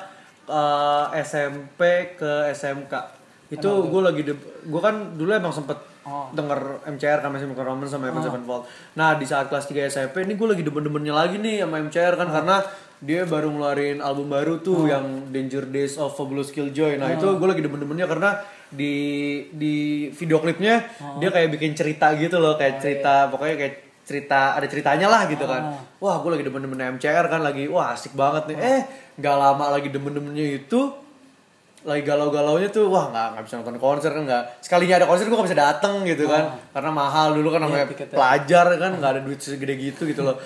[0.52, 2.94] uh, SMP ke SMK.
[3.56, 4.22] Itu gue lagi,
[4.68, 8.68] gue kan dulu emang sempet denger MCR kan masih Michael Roman sama Evan Sevenfold.
[9.00, 12.28] Nah di saat kelas 3 SMP ini gue lagi demen-demennya lagi nih sama MCR kan
[12.28, 12.58] karena
[13.04, 17.00] dia baru ngeluarin album baru tuh yang Danger Days of Fabulous Killjoy.
[17.00, 18.40] Nah itu gue lagi demen-demennya karena
[18.74, 18.96] di
[19.54, 20.82] di video klipnya
[21.22, 25.48] dia kayak bikin cerita gitu loh kayak cerita pokoknya kayak cerita ada ceritanya lah gitu
[25.48, 25.80] kan.
[26.04, 28.58] Wah gue lagi demen-demen MCR kan lagi wah asik banget nih.
[28.60, 28.82] Eh
[29.20, 31.03] nggak lama lagi demen-demennya itu
[31.84, 34.44] lagi galau-galaunya tuh wah nggak nggak bisa nonton konser kan nggak.
[34.64, 36.56] Sekalinya ada konser gue nggak bisa dateng gitu kan.
[36.72, 38.16] Karena mahal dulu kan namanya tiketnya.
[38.16, 40.40] pelajar kan nggak ada duit segede gitu gitu loh.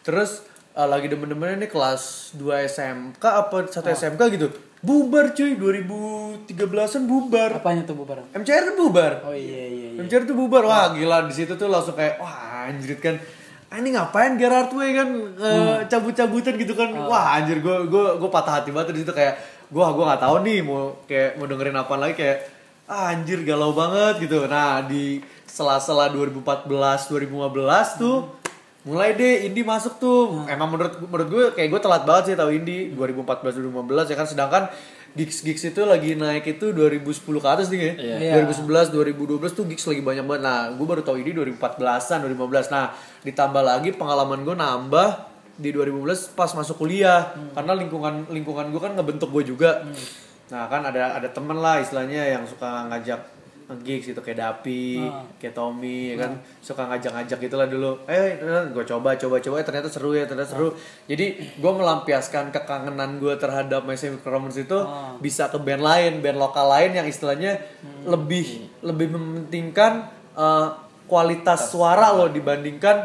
[0.00, 4.48] Terus eh, lagi demen-demennya nih kelas 2 SMK apa satu SMK gitu.
[4.78, 7.50] Bubar cuy 2013an bubar.
[7.58, 8.22] Apanya tuh bubar?
[8.30, 9.12] MCR kan bubar.
[9.26, 10.00] Oh iya iya iya.
[10.00, 10.62] MCR tuh bubar.
[10.64, 13.18] Wah gila di situ tuh langsung kayak wah anjir kan.
[13.68, 16.94] Ah, ini ngapain Gerard Way kan eh, cabut-cabutan gitu kan.
[16.94, 20.36] Wah anjir gue gue gue patah hati banget di situ kayak gue gue nggak tahu
[20.48, 22.38] nih mau kayak mau dengerin apa lagi kayak
[22.88, 24.48] ah, anjir galau banget gitu.
[24.48, 26.64] Nah di sela-sela 2014
[27.12, 28.16] 2015 tuh
[28.88, 30.48] mulai deh indie masuk tuh.
[30.48, 34.26] Emang menurut menurut gue kayak gue telat banget sih tahu indie 2014 2015 ya kan?
[34.26, 34.62] Sedangkan
[35.12, 38.40] gigs gigs itu lagi naik itu 2010 ke atas nih ya.
[38.40, 40.42] 2011 2012 tuh gigs lagi banyak banget.
[40.48, 45.08] Nah gue baru tahu ini 2014an 2015 nah ditambah lagi pengalaman gue nambah
[45.58, 47.34] di 2015 pas masuk kuliah.
[47.52, 49.82] Karena lingkungan lingkungan gue kan ngebentuk gue juga.
[50.48, 53.20] Nah kan ada ada temen lah istilahnya yang suka ngajak
[53.84, 54.96] gigs gitu kayak Dapi,
[55.36, 56.40] kayak Tommy ya kan?
[56.64, 58.00] Suka ngajak-ngajak gitulah dulu.
[58.08, 58.40] Eh,
[58.72, 59.54] gue coba coba coba.
[59.60, 60.72] Eh, ternyata seru ya, ternyata seru.
[61.04, 64.78] Jadi gue melampiaskan kekangenan gue terhadap My Chemical Romance itu
[65.20, 67.60] bisa ke band lain, band lokal lain yang istilahnya
[68.08, 70.68] lebih lebih mementingkan eh,
[71.08, 72.96] kualitas suara loh dibandingkan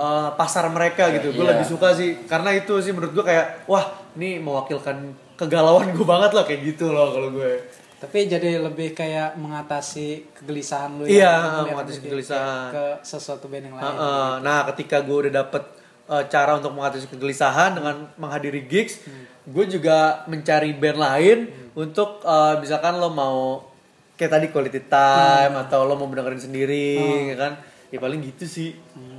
[0.00, 1.36] eh, pasar mereka gitu.
[1.36, 3.84] Gue lebih suka sih karena itu sih menurut gue kayak wah
[4.16, 7.52] ini mewakilkan kegalauan gue banget loh kayak gitu loh kalau gue.
[8.00, 11.68] Tapi jadi lebih kayak mengatasi kegelisahan lu Iya, ya.
[11.68, 12.70] mengatasi kegelisahan.
[12.72, 13.84] Ke sesuatu band yang lain.
[13.84, 14.30] Heeh.
[14.40, 15.68] Nah, ketika gue udah dapet
[16.08, 19.04] eh, cara untuk mengatasi kegelisahan dengan menghadiri gigs,
[19.44, 21.38] gue juga mencari band lain
[21.76, 23.68] untuk eh, misalkan lo mau
[24.16, 26.88] kayak tadi quality time atau lo mau dengerin sendiri,
[27.32, 27.52] ya kan?
[27.92, 28.70] Ya paling gitu sih.
[28.76, 29.09] Gitu doang.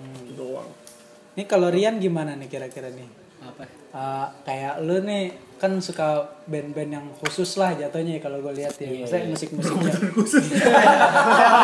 [1.42, 3.10] Ini kalau Rian gimana nih kira-kira nih?
[3.42, 8.64] apa Uh, kayak lu nih kan suka band-band yang khusus lah jatuhnya ya kalau gue
[8.64, 8.88] lihat ya.
[8.88, 10.48] Maksudnya musik-musiknya khusus.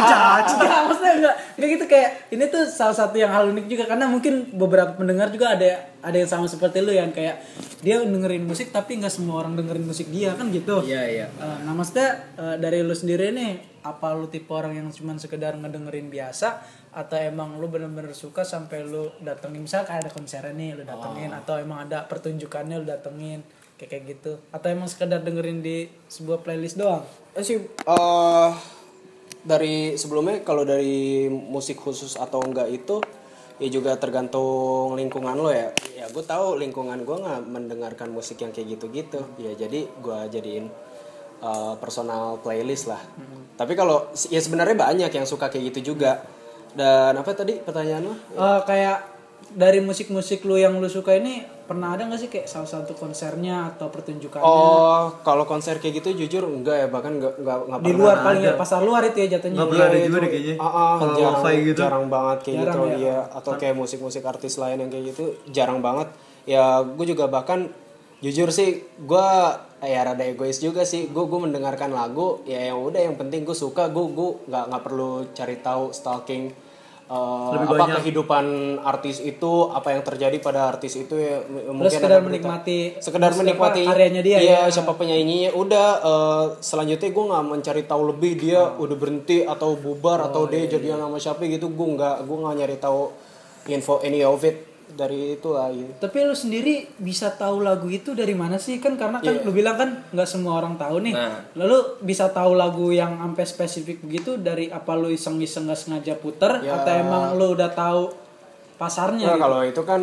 [0.03, 1.35] Enggak, maksudnya enggak.
[1.55, 5.31] Enggak gitu kayak ini tuh salah satu yang hal unik juga karena mungkin beberapa pendengar
[5.31, 7.39] juga ada ada yang sama seperti lu yang kayak
[7.79, 10.83] dia dengerin musik tapi nggak semua orang dengerin musik dia kan gitu.
[10.83, 14.91] iya iya Uh, nah maksudnya uh, dari lu sendiri nih apa lu tipe orang yang
[14.91, 16.59] cuma sekedar ngedengerin biasa
[16.97, 21.29] atau emang lu bener-bener suka sampai lu datengin misal kayak ada konsernya nih lu datengin
[21.29, 23.45] atau emang ada pertunjukannya lu datengin
[23.77, 24.41] kayak kayak gitu.
[24.49, 27.05] Atau emang sekedar dengerin di sebuah playlist doang?
[27.38, 28.49] Eh sih eh
[29.45, 32.97] dari sebelumnya kalau dari musik khusus atau enggak itu
[33.62, 35.69] ya juga tergantung lingkungan lo ya.
[35.93, 39.21] Ya gue tahu lingkungan gue nggak mendengarkan musik yang kayak gitu-gitu.
[39.38, 40.65] Ya jadi gue jadiin
[41.45, 43.05] eh, personal playlist lah.
[43.53, 46.25] Tapi kalau ya sebenarnya banyak yang suka kayak gitu juga
[46.73, 48.97] dan apa tadi pertanyaan lo Eh, kayak
[49.47, 53.69] dari musik-musik lu yang lu suka ini pernah ada nggak sih kayak salah satu konsernya
[53.69, 57.91] atau pertunjukannya oh kalau konser kayak gitu jujur enggak ya bahkan enggak enggak enggak di
[57.93, 60.56] luar paling ya pasar luar itu ya jatuhnya Nggak pernah ada juga deh kayaknya.
[60.58, 61.80] Ah, ah, Kalau jarang, gitu.
[61.80, 62.95] jarang banget kayak Jarang gitu ya?
[62.97, 66.08] iya atau kayak musik-musik artis lain yang kayak gitu jarang banget
[66.43, 67.67] ya gue juga bahkan
[68.19, 69.27] jujur sih gue
[69.85, 73.53] ya rada egois juga sih gue gue mendengarkan lagu ya yang udah yang penting gue
[73.53, 76.49] suka gue gue nggak nggak perlu cari tahu stalking
[77.13, 77.95] uh, Lebih apa banyak.
[78.01, 78.45] kehidupan
[78.81, 82.49] artis itu apa yang terjadi pada artis itu ya mungkin sekedar ada berita.
[82.49, 84.73] menikmati sekedar menikmati karyanya dia iya, ya.
[84.73, 90.25] siapa penyanyinya udah uh, selanjutnya gue nggak mencari tahu lebih dia udah berhenti atau bubar
[90.25, 93.13] atau dia jadian sama siapa gitu gue nggak gue nggak nyari tahu
[93.71, 95.91] info any of it dari itu lah gitu.
[96.00, 98.80] Tapi lu sendiri bisa tahu lagu itu dari mana sih?
[98.80, 101.13] Kan karena kan lu bilang kan nggak semua orang tahu nih.
[101.13, 101.43] Nah.
[101.60, 106.63] Lalu bisa tahu lagu yang sampai spesifik begitu dari apa lu iseng-iseng nggak sengaja puter
[106.63, 108.13] atau emang lu udah tahu
[108.80, 109.28] pasarnya?
[109.28, 109.43] Nah, gitu?
[109.43, 110.02] kalau itu kan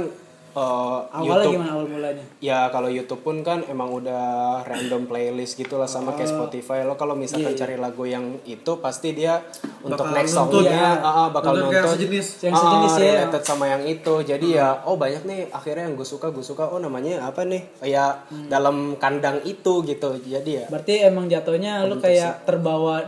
[0.55, 1.55] uh, Awalnya YouTube.
[1.55, 2.25] gimana awal mulanya?
[2.39, 4.25] Ya kalau YouTube pun kan emang udah
[4.63, 6.83] random playlist gitulah sama kayak Spotify.
[6.83, 9.43] Lo kalau misalkan cari lagu yang itu pasti dia
[9.81, 10.91] untuk Bakal next nuntut songnya ya.
[10.97, 12.27] ah, ah, bakal nonton sejenis.
[12.41, 13.01] Yang Ah, ah, sejenis ya.
[13.05, 14.15] related sama yang itu.
[14.23, 15.41] Jadi ya oh banyak nih.
[15.51, 17.63] Akhirnya yang gue suka gue suka oh namanya apa nih?
[17.83, 20.17] Ya dalam kandang itu gitu.
[20.17, 20.65] Jadi ya.
[20.67, 23.03] Berarti emang jatuhnya lu kayak terbawa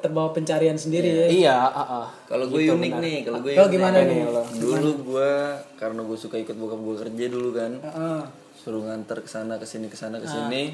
[0.00, 1.26] terbawa pencarian sendiri ya?
[1.28, 2.06] iya ah, ah.
[2.32, 4.24] Kalau gue unik nih, kalau gue Lo gimana nih?
[4.56, 5.32] Dulu gue
[5.76, 8.20] karena gue suka ikut bokap gue kerja dulu kan, Heeh.
[8.56, 10.72] suruh nganter ke sana ke sini ke sana ke sini.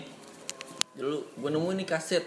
[0.94, 2.22] Dulu gue nemu nih kaset.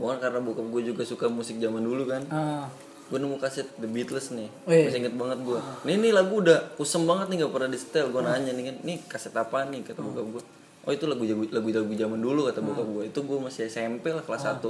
[0.00, 2.24] Bukan karena bokap gue juga suka musik zaman dulu kan.
[2.32, 2.64] Ah.
[3.12, 4.48] Gue nemu kaset The Beatles nih.
[4.64, 4.88] Wih.
[4.88, 5.60] Masih inget banget gue.
[5.84, 8.08] Nih nih lagu udah usem banget nih gak pernah di setel.
[8.08, 10.42] Gue nanya nih kan, nih kaset apa nih kata bokap gue.
[10.88, 13.04] Oh itu lagu lagu lagu lagu zaman dulu kata bokap gue.
[13.12, 14.64] Itu gue masih SMP lah kelas 1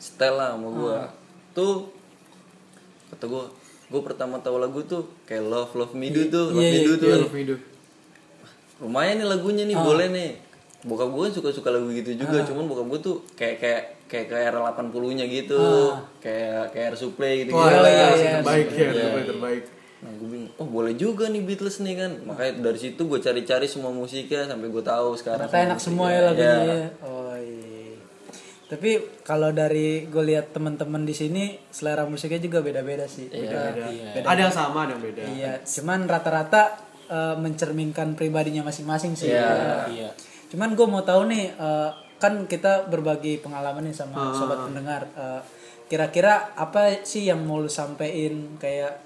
[0.00, 0.96] Setel lah sama gue.
[1.52, 1.99] Tuh
[3.20, 3.44] kata gue
[3.92, 7.10] gue pertama tahu lagu tuh kayak Love Love Me Do tuh Love Me Do tuh.
[7.28, 7.56] Love Me Do.
[8.80, 10.30] lumayan nih lagunya nih boleh nih.
[10.88, 14.44] Bokap gue kan suka-suka lagu gitu juga cuman bokap gue tuh kayak kayak kayak kayak
[14.56, 15.60] era 80 nya gitu.
[16.24, 19.64] Kayak kayak Air Supply gitu Wah, gitu iya, iya, terbaik ya, terbaik, terbaik.
[20.00, 22.10] nah gue bingung oh boleh juga nih Beatles nih kan.
[22.24, 25.44] Makanya dari situ gue cari-cari semua musiknya sampai gue tahu sekarang.
[25.44, 26.48] Ternyata enak semua ya lagunya.
[26.48, 26.56] ya.
[26.56, 26.64] Oh.
[26.64, 27.19] iya.
[28.70, 28.90] Tapi
[29.26, 33.26] kalau dari gue lihat teman-teman di sini selera musiknya juga beda-beda sih.
[33.26, 33.74] Beda.
[33.74, 34.22] beda.
[34.30, 35.22] Ada yang sama, ada yang beda.
[35.26, 36.78] Iya, cuman rata-rata
[37.10, 39.34] eh, mencerminkan pribadinya masing-masing sih.
[39.34, 40.14] iya
[40.54, 41.90] Cuman gue mau tahu nih, eh,
[42.22, 45.02] kan kita berbagi pengalaman nih sama sobat pendengar.
[45.18, 45.42] Eh,
[45.90, 49.02] Kira-kira apa sih yang mau lu sampein kayak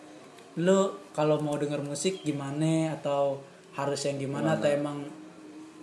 [0.60, 3.40] lu kalau mau denger musik gimana atau
[3.72, 5.00] harus yang gimana, atau emang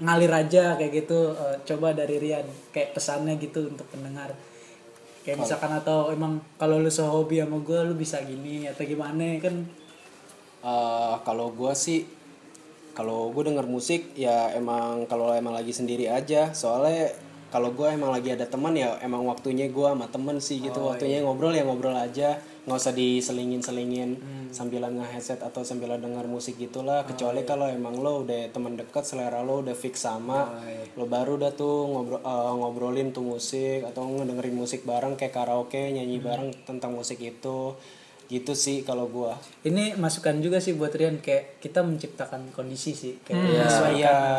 [0.01, 1.31] ngalir aja kayak gitu?
[1.37, 4.33] Eh, coba dari Rian kayak pesannya gitu untuk pendengar.
[5.21, 9.55] Kayak misalkan atau emang kalau lu sehobi sama gue lu bisa gini atau gimana kan?
[10.65, 12.03] Eh, kalau gue sih
[12.91, 16.49] kalau gue denger musik ya emang kalau emang lagi sendiri aja.
[16.51, 17.13] Soalnya
[17.53, 20.81] kalau gue emang lagi ada teman ya emang waktunya gue sama temen sih gitu.
[20.81, 24.11] Waktunya ngobrol ya ngobrol aja nggak usah diselingin selingin
[24.49, 27.01] sambilan nge-headset atau sambilan denger musik gitulah.
[27.03, 30.51] Kecuali kalau emang lo udah teman dekat selera lo udah fix sama
[30.93, 35.89] lo baru udah tuh ngobrol eh, ngobrolin tuh musik atau ngedengerin musik bareng kayak karaoke
[35.89, 37.73] nyanyi bareng tentang musik itu.
[38.27, 39.35] Gitu sih kalau gua.
[39.61, 43.67] Ini masukan juga sih buat Rian kayak kita menciptakan kondisi sih kayak Iya,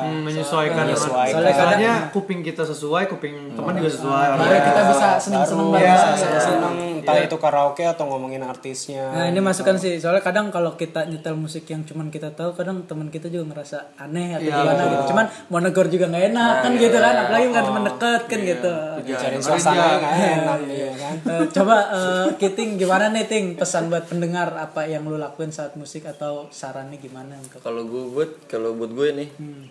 [0.08, 1.34] Hmm, menyesuaikan dengan Menyesuaikan.
[1.36, 5.92] soalnya soalnya kuping kita sesuai kuping teman juga sesuai baru kita bisa seneng-seneng bareng.
[5.92, 9.10] Iya, seneng entah itu karaoke atau ngomongin artisnya.
[9.10, 9.98] Nah ini masukan sih.
[9.98, 13.98] Soalnya kadang kalau kita nyetel musik yang cuman kita tahu kadang teman kita juga ngerasa
[13.98, 15.04] aneh atau gimana gitu.
[15.10, 17.14] Cuman mau negor juga nggak enak kan gitu kan.
[17.26, 18.74] Apalagi bukan teman dekat kan gitu.
[19.02, 21.14] Cari suasana nggak enak iya kan.
[21.26, 23.46] Eh, coba eh, Kiting gimana nih Ting?
[23.58, 27.34] Pesan buat pendengar apa yang lu lakuin saat musik atau sarannya gimana
[27.64, 29.28] kalau gue buat kalau buat gue nih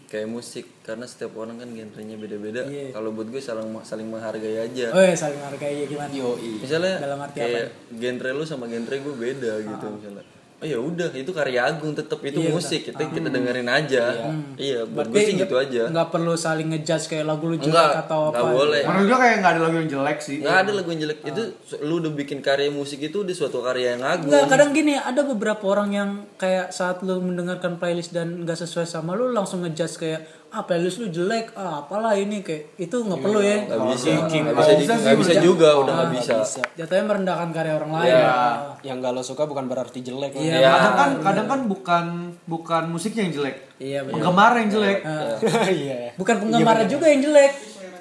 [0.10, 2.66] kayak musik karena setiap orang kan genrenya beda-beda.
[2.90, 4.90] Kalau buat gue saling saling menghargai aja.
[4.90, 6.10] Oh ya saling menghargai gimana?
[6.58, 10.26] Misalnya Dalam arti kayak genre lu sama genre gue beda gitu misalnya.
[10.62, 12.86] Oh ya udah itu karya agung tetap itu musik.
[12.86, 14.30] kita kita dengerin aja.
[14.62, 14.86] Iya.
[14.86, 15.90] Buat gue sih gitu aja.
[15.90, 18.82] nggak perlu saling ngejudge kayak lagu lu jelek enggak atau enggak apa boleh.
[18.86, 20.38] menurut gua kayak nggak ada lagu yang jelek sih.
[20.38, 21.18] Nggak ada lagu yang jelek.
[21.26, 21.42] Itu
[21.82, 24.30] lu udah bikin karya musik itu di suatu karya yang agung.
[24.30, 28.86] Enggak, kadang gini ada beberapa orang yang kayak saat lu mendengarkan playlist dan nggak sesuai
[28.86, 31.56] sama lu langsung ngejudge kayak ah playlist lu jelek.
[31.56, 33.58] Ah apalah ini kayak itu nggak perlu ya.
[33.64, 34.08] Nggak bisa.
[34.12, 34.72] Nggak bisa.
[34.74, 36.34] di- nggak bisa juga udah nggak bisa.
[36.76, 38.14] Jatuhnya merendahkan karya orang lain.
[38.14, 38.56] Ah.
[38.82, 42.06] yang gak lo suka bukan berarti jelek Iya, kadang kan kadang kan bukan
[42.44, 43.56] bukan musiknya yang jelek.
[43.78, 44.14] Iya benar.
[44.18, 44.98] Penggemar yang jelek.
[45.82, 46.00] Iya.
[46.18, 47.52] Bukan penggemar juga yang jelek.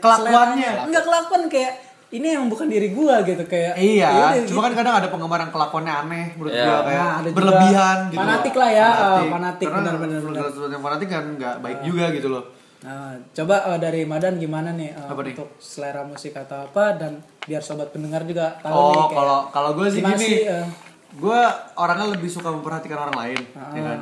[0.01, 0.71] Kelakuannya.
[0.89, 1.73] Enggak kelakuan kayak
[2.11, 5.53] ini yang bukan diri gua gitu kayak iya yaudah, cuma kan kadang ada penggemar yang
[5.55, 6.65] kelakuannya aneh menurut Iya.
[6.65, 10.43] gua kayak Nah, ada juga berlebihan gitu fanatik lah ya, eh, fanatik, Karena benar-benar, benar.
[10.51, 12.45] kalau yang fanatik kan nggak baik juga gitu loh.
[12.81, 15.33] Nah, coba eh, dari Madan gimana nih eh, Apa nih?
[15.33, 19.39] untuk selera musik atau apa dan biar sobat pendengar juga tahu nih oh kayak kalau
[19.49, 20.67] kalau gue sih gini sih, eh,
[21.13, 21.41] gue
[21.77, 23.99] orangnya lebih suka memperhatikan orang lain ya kan?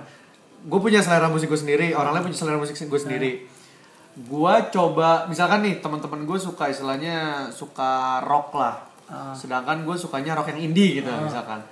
[0.59, 3.33] Gue punya selera musik gue sendiri orang lain punya selera musik gue sendiri
[4.19, 8.83] gue coba misalkan nih teman-teman gue suka istilahnya suka rock lah.
[9.39, 11.63] Sedangkan gue sukanya rock yang indie gitu misalkan.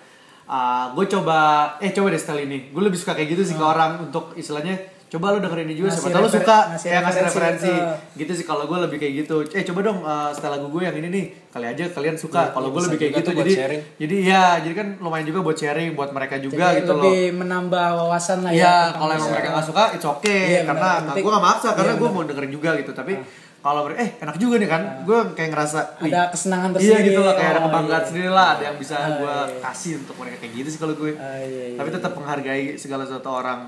[0.95, 1.39] Gue coba
[1.83, 2.71] eh coba deh style ini.
[2.71, 5.89] Gue lebih suka kayak gitu sih ke orang untuk istilahnya coba lu dengerin ini juga
[5.95, 8.99] Ngasih siapa tahu lu suka ngasih ya ngasih referensi, referensi gitu sih kalau gue lebih
[8.99, 12.51] kayak gitu eh coba dong uh, lagu gue yang ini nih kali aja kalian suka
[12.51, 13.83] kalau gue lebih kayak gitu jadi sharing.
[14.03, 17.23] jadi ya jadi kan lumayan juga buat sharing buat mereka juga Jadi gitu loh lebih
[17.39, 18.91] menambah wawasan lah ya.
[18.91, 19.35] Tentang kalau emang musik.
[19.35, 20.43] mereka nggak suka, it's okay.
[20.47, 22.93] Iya, karena gue gak maksa, karena gue mau dengerin juga gitu.
[22.97, 23.13] Tapi
[23.67, 27.07] kalau mereka, eh enak juga nih kan, gue kayak ngerasa, Ada kesenangan Iya tersendiri.
[27.09, 28.07] gitu loh, kayak ada Oh, kebanggaan iya.
[28.07, 31.13] sendiri lah, ada yang bisa gue kasih untuk mereka kayak gitu sih kalau gue.
[31.13, 33.61] Ah, iya, iya, Tapi tetap menghargai segala sesuatu orang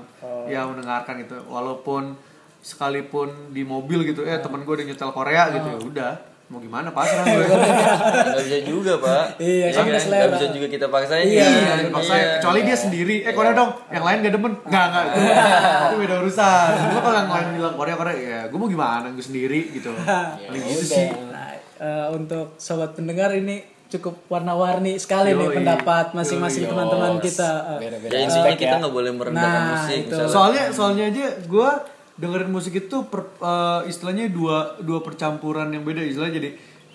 [0.47, 2.15] yang mendengarkan gitu, walaupun
[2.59, 6.13] sekalipun di mobil gitu, eh temen gue ada nyetel Korea gitu ya udah,
[6.49, 7.45] mau gimana pasrah gue.
[7.45, 11.77] nggak bisa juga pak Iya, Ya kan nggak bisa juga kita paksain Iya, kan?
[11.95, 13.15] Iya, kecuali dia sendiri.
[13.21, 13.69] Eh, Korea dong.
[13.87, 14.53] Yang lain gak demen.
[14.63, 15.05] Enggak, enggak.
[15.85, 16.69] Itu beda urusan.
[16.89, 19.05] Gue kalau yang lain bilang Korea, Korea, ya gue mau gimana?
[19.09, 19.93] Gue sendiri gitu.
[20.49, 21.05] Paling gitu sih.
[21.29, 25.55] Nah, eh, untuk sobat pendengar ini cukup warna-warni sekali nih Yoi.
[25.55, 27.77] pendapat masing-masing teman-teman kita.
[27.77, 28.81] Beda-beda ya intinya kita ya.
[28.81, 30.09] nggak boleh merendahkan Nah, musik itu.
[30.11, 31.69] misalnya Soalnya, soalnya aja gue
[32.19, 36.49] dengerin musik itu per- eh, istilahnya dua dua percampuran yang beda istilahnya jadi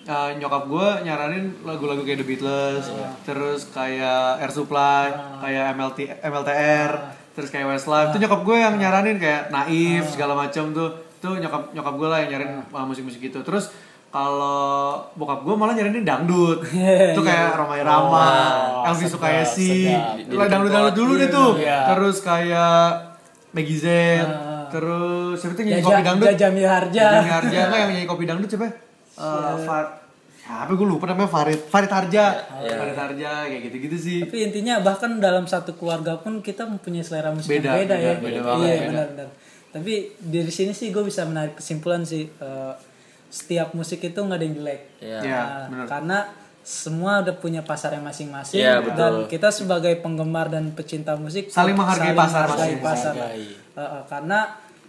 [0.05, 2.85] eh, nyokap gue nyaranin lagu-lagu kayak The Beatles,
[3.25, 5.09] terus kayak Air Supply,
[5.41, 6.91] kayak MLT, MLTR,
[7.33, 8.13] terus kayak Westlife.
[8.13, 10.93] Itu nyokap gue yang nyaranin kayak Naif segala macam tuh.
[11.17, 13.41] Itu nyokap nyokap gue lah yang nyaranin uh, musik-musik itu.
[13.41, 13.73] Terus
[14.13, 16.63] kalau bokap gue malah nyaranin dangdut.
[17.17, 18.29] itu kayak Romai Rama,
[18.87, 19.89] Elvi Sukaesi.
[20.31, 21.57] Lah dangdut-dangdut dulu deh tuh.
[21.91, 23.17] Terus kayak
[23.55, 23.85] Z,
[24.67, 26.27] terus siapa tuh yang nyanyi Jaja- kopi dangdut?
[26.27, 27.05] Jaja Miharja.
[27.07, 28.67] Jaja Miharja enggak yang nyanyi kopi dangdut siapa?
[29.15, 29.85] Eh, Far
[30.37, 32.23] siapa gue lupa namanya Farid Farid Harja
[32.59, 37.29] Farid Harja kayak gitu-gitu sih Tapi intinya bahkan dalam satu keluarga pun kita mempunyai selera
[37.29, 38.11] musik Beda, yang beda, ya.
[38.11, 38.87] beda, beda banget, iya, beda.
[38.87, 39.29] benar-benar.
[39.71, 42.73] Tapi dari sini sih gue bisa menarik kesimpulan sih eh,
[43.27, 44.81] setiap musik itu nggak ada yang jelek.
[44.97, 45.19] Iya.
[45.19, 46.17] ya Nah, benar karena
[46.61, 48.95] semua udah punya pasarnya masing-masing Iya, betul.
[48.95, 53.15] dan kita sebagai penggemar dan pecinta musik Saling menghargai pasar menghargai masing-masing.
[53.17, 53.64] pasar.
[53.75, 54.39] Eh, karena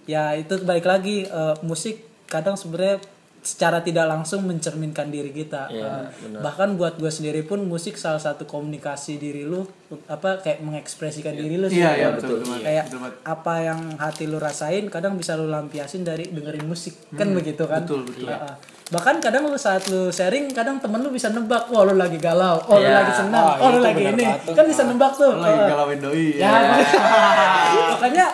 [0.06, 3.02] ya itu baik lagi eh, musik kadang sebenarnya
[3.46, 5.70] secara tidak langsung mencerminkan diri kita.
[5.70, 9.62] Iya, Eh, bahkan buat gue sendiri pun musik salah satu komunikasi diri lu
[10.10, 11.78] apa kayak mengekspresikan diri lu sih.
[11.78, 16.02] Iya, iya, betul, betul, Kayak betul apa yang hati lu rasain kadang bisa lu lampiasin
[16.02, 16.98] dari dengerin musik.
[17.14, 17.86] Kan begitu kan?
[17.86, 18.26] Hmm, betul, betul.
[18.26, 18.58] Iya.
[18.86, 22.62] Bahkan kadang lu saat lu sharing kadang temen lu bisa nebak, wah lu lagi galau,
[22.62, 23.02] oh lu Iya.
[23.02, 24.24] lagi senang, oh, lu lagi ini.
[24.46, 25.34] Kan bisa nebak tuh.
[25.34, 26.50] lagi Eh, galauin doi Ya,
[27.92, 28.26] makanya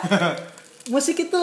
[0.88, 1.42] musik itu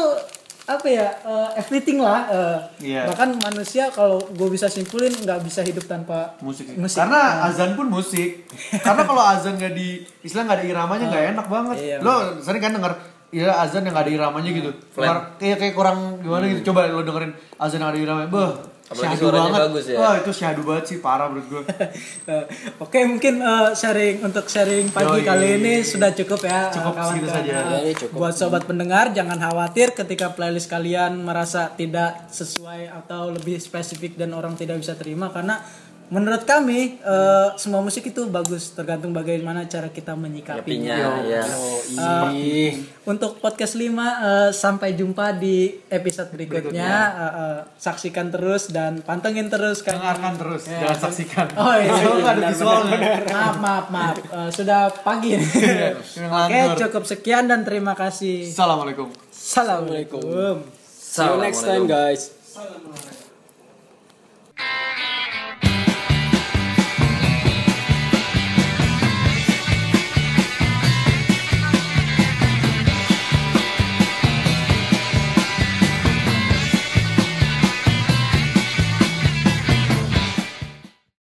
[0.64, 2.30] apa ya eh, everything lah.
[2.30, 2.58] eh.
[2.86, 3.10] Iya.
[3.10, 6.70] Bahkan manusia kalau gue bisa simpulin nggak bisa hidup tanpa musik.
[6.78, 7.02] Musik.
[7.02, 8.46] Karena azan pun musik.
[8.86, 11.76] Karena kalau azan nggak di istilah nggak ada iramanya nggak enak banget.
[11.80, 11.98] Iya.
[12.00, 12.94] Lo sering kan denger
[13.30, 14.74] Iya azan yang gak ada iramanya gitu.
[14.90, 16.74] Keluar- Kayak kayak kurang gimana gitu.
[16.74, 18.26] Coba lo dengerin azan yang ada iramanya.
[18.26, 18.50] Beh,
[18.90, 19.62] Apalagi syahdu suaranya banget.
[19.70, 19.98] bagus ya.
[19.98, 21.64] Wah, itu syahdu banget sih parah menurut gue.
[22.84, 25.26] Oke mungkin eh, sharing untuk sharing pagi Yoi.
[25.26, 27.70] kali ini sudah cukup ya Cukup eh, segitu kawan-kawan.
[27.78, 27.94] saja.
[28.02, 28.18] Cukup.
[28.18, 34.34] Buat sobat pendengar jangan khawatir ketika playlist kalian merasa tidak sesuai atau lebih spesifik dan
[34.34, 35.62] orang tidak bisa terima karena
[36.10, 41.22] menurut kami eh, semua musik itu bagus tergantung bagaimana cara kita menyikapinya.
[41.24, 41.46] Ya.
[41.92, 46.92] Eh, untuk podcast 5 eh, sampai jumpa di episode berikutnya.
[47.08, 49.96] Eh, eh, saksikan terus dan pantengin terus kan.
[49.96, 51.48] Dengarkan terus, jangan saksikan.
[51.54, 53.00] Oh iya, Soalnya nggak ada visualnya.
[53.28, 55.46] maaf maaf maaf Eh, sudah pagi Yang
[56.26, 56.78] oke ngelantur.
[56.86, 59.10] cukup sekian dan terima kasih Assalamualaikum.
[59.30, 62.30] assalamualaikum See you next time guys.
[62.46, 63.19] Assalamualaikum.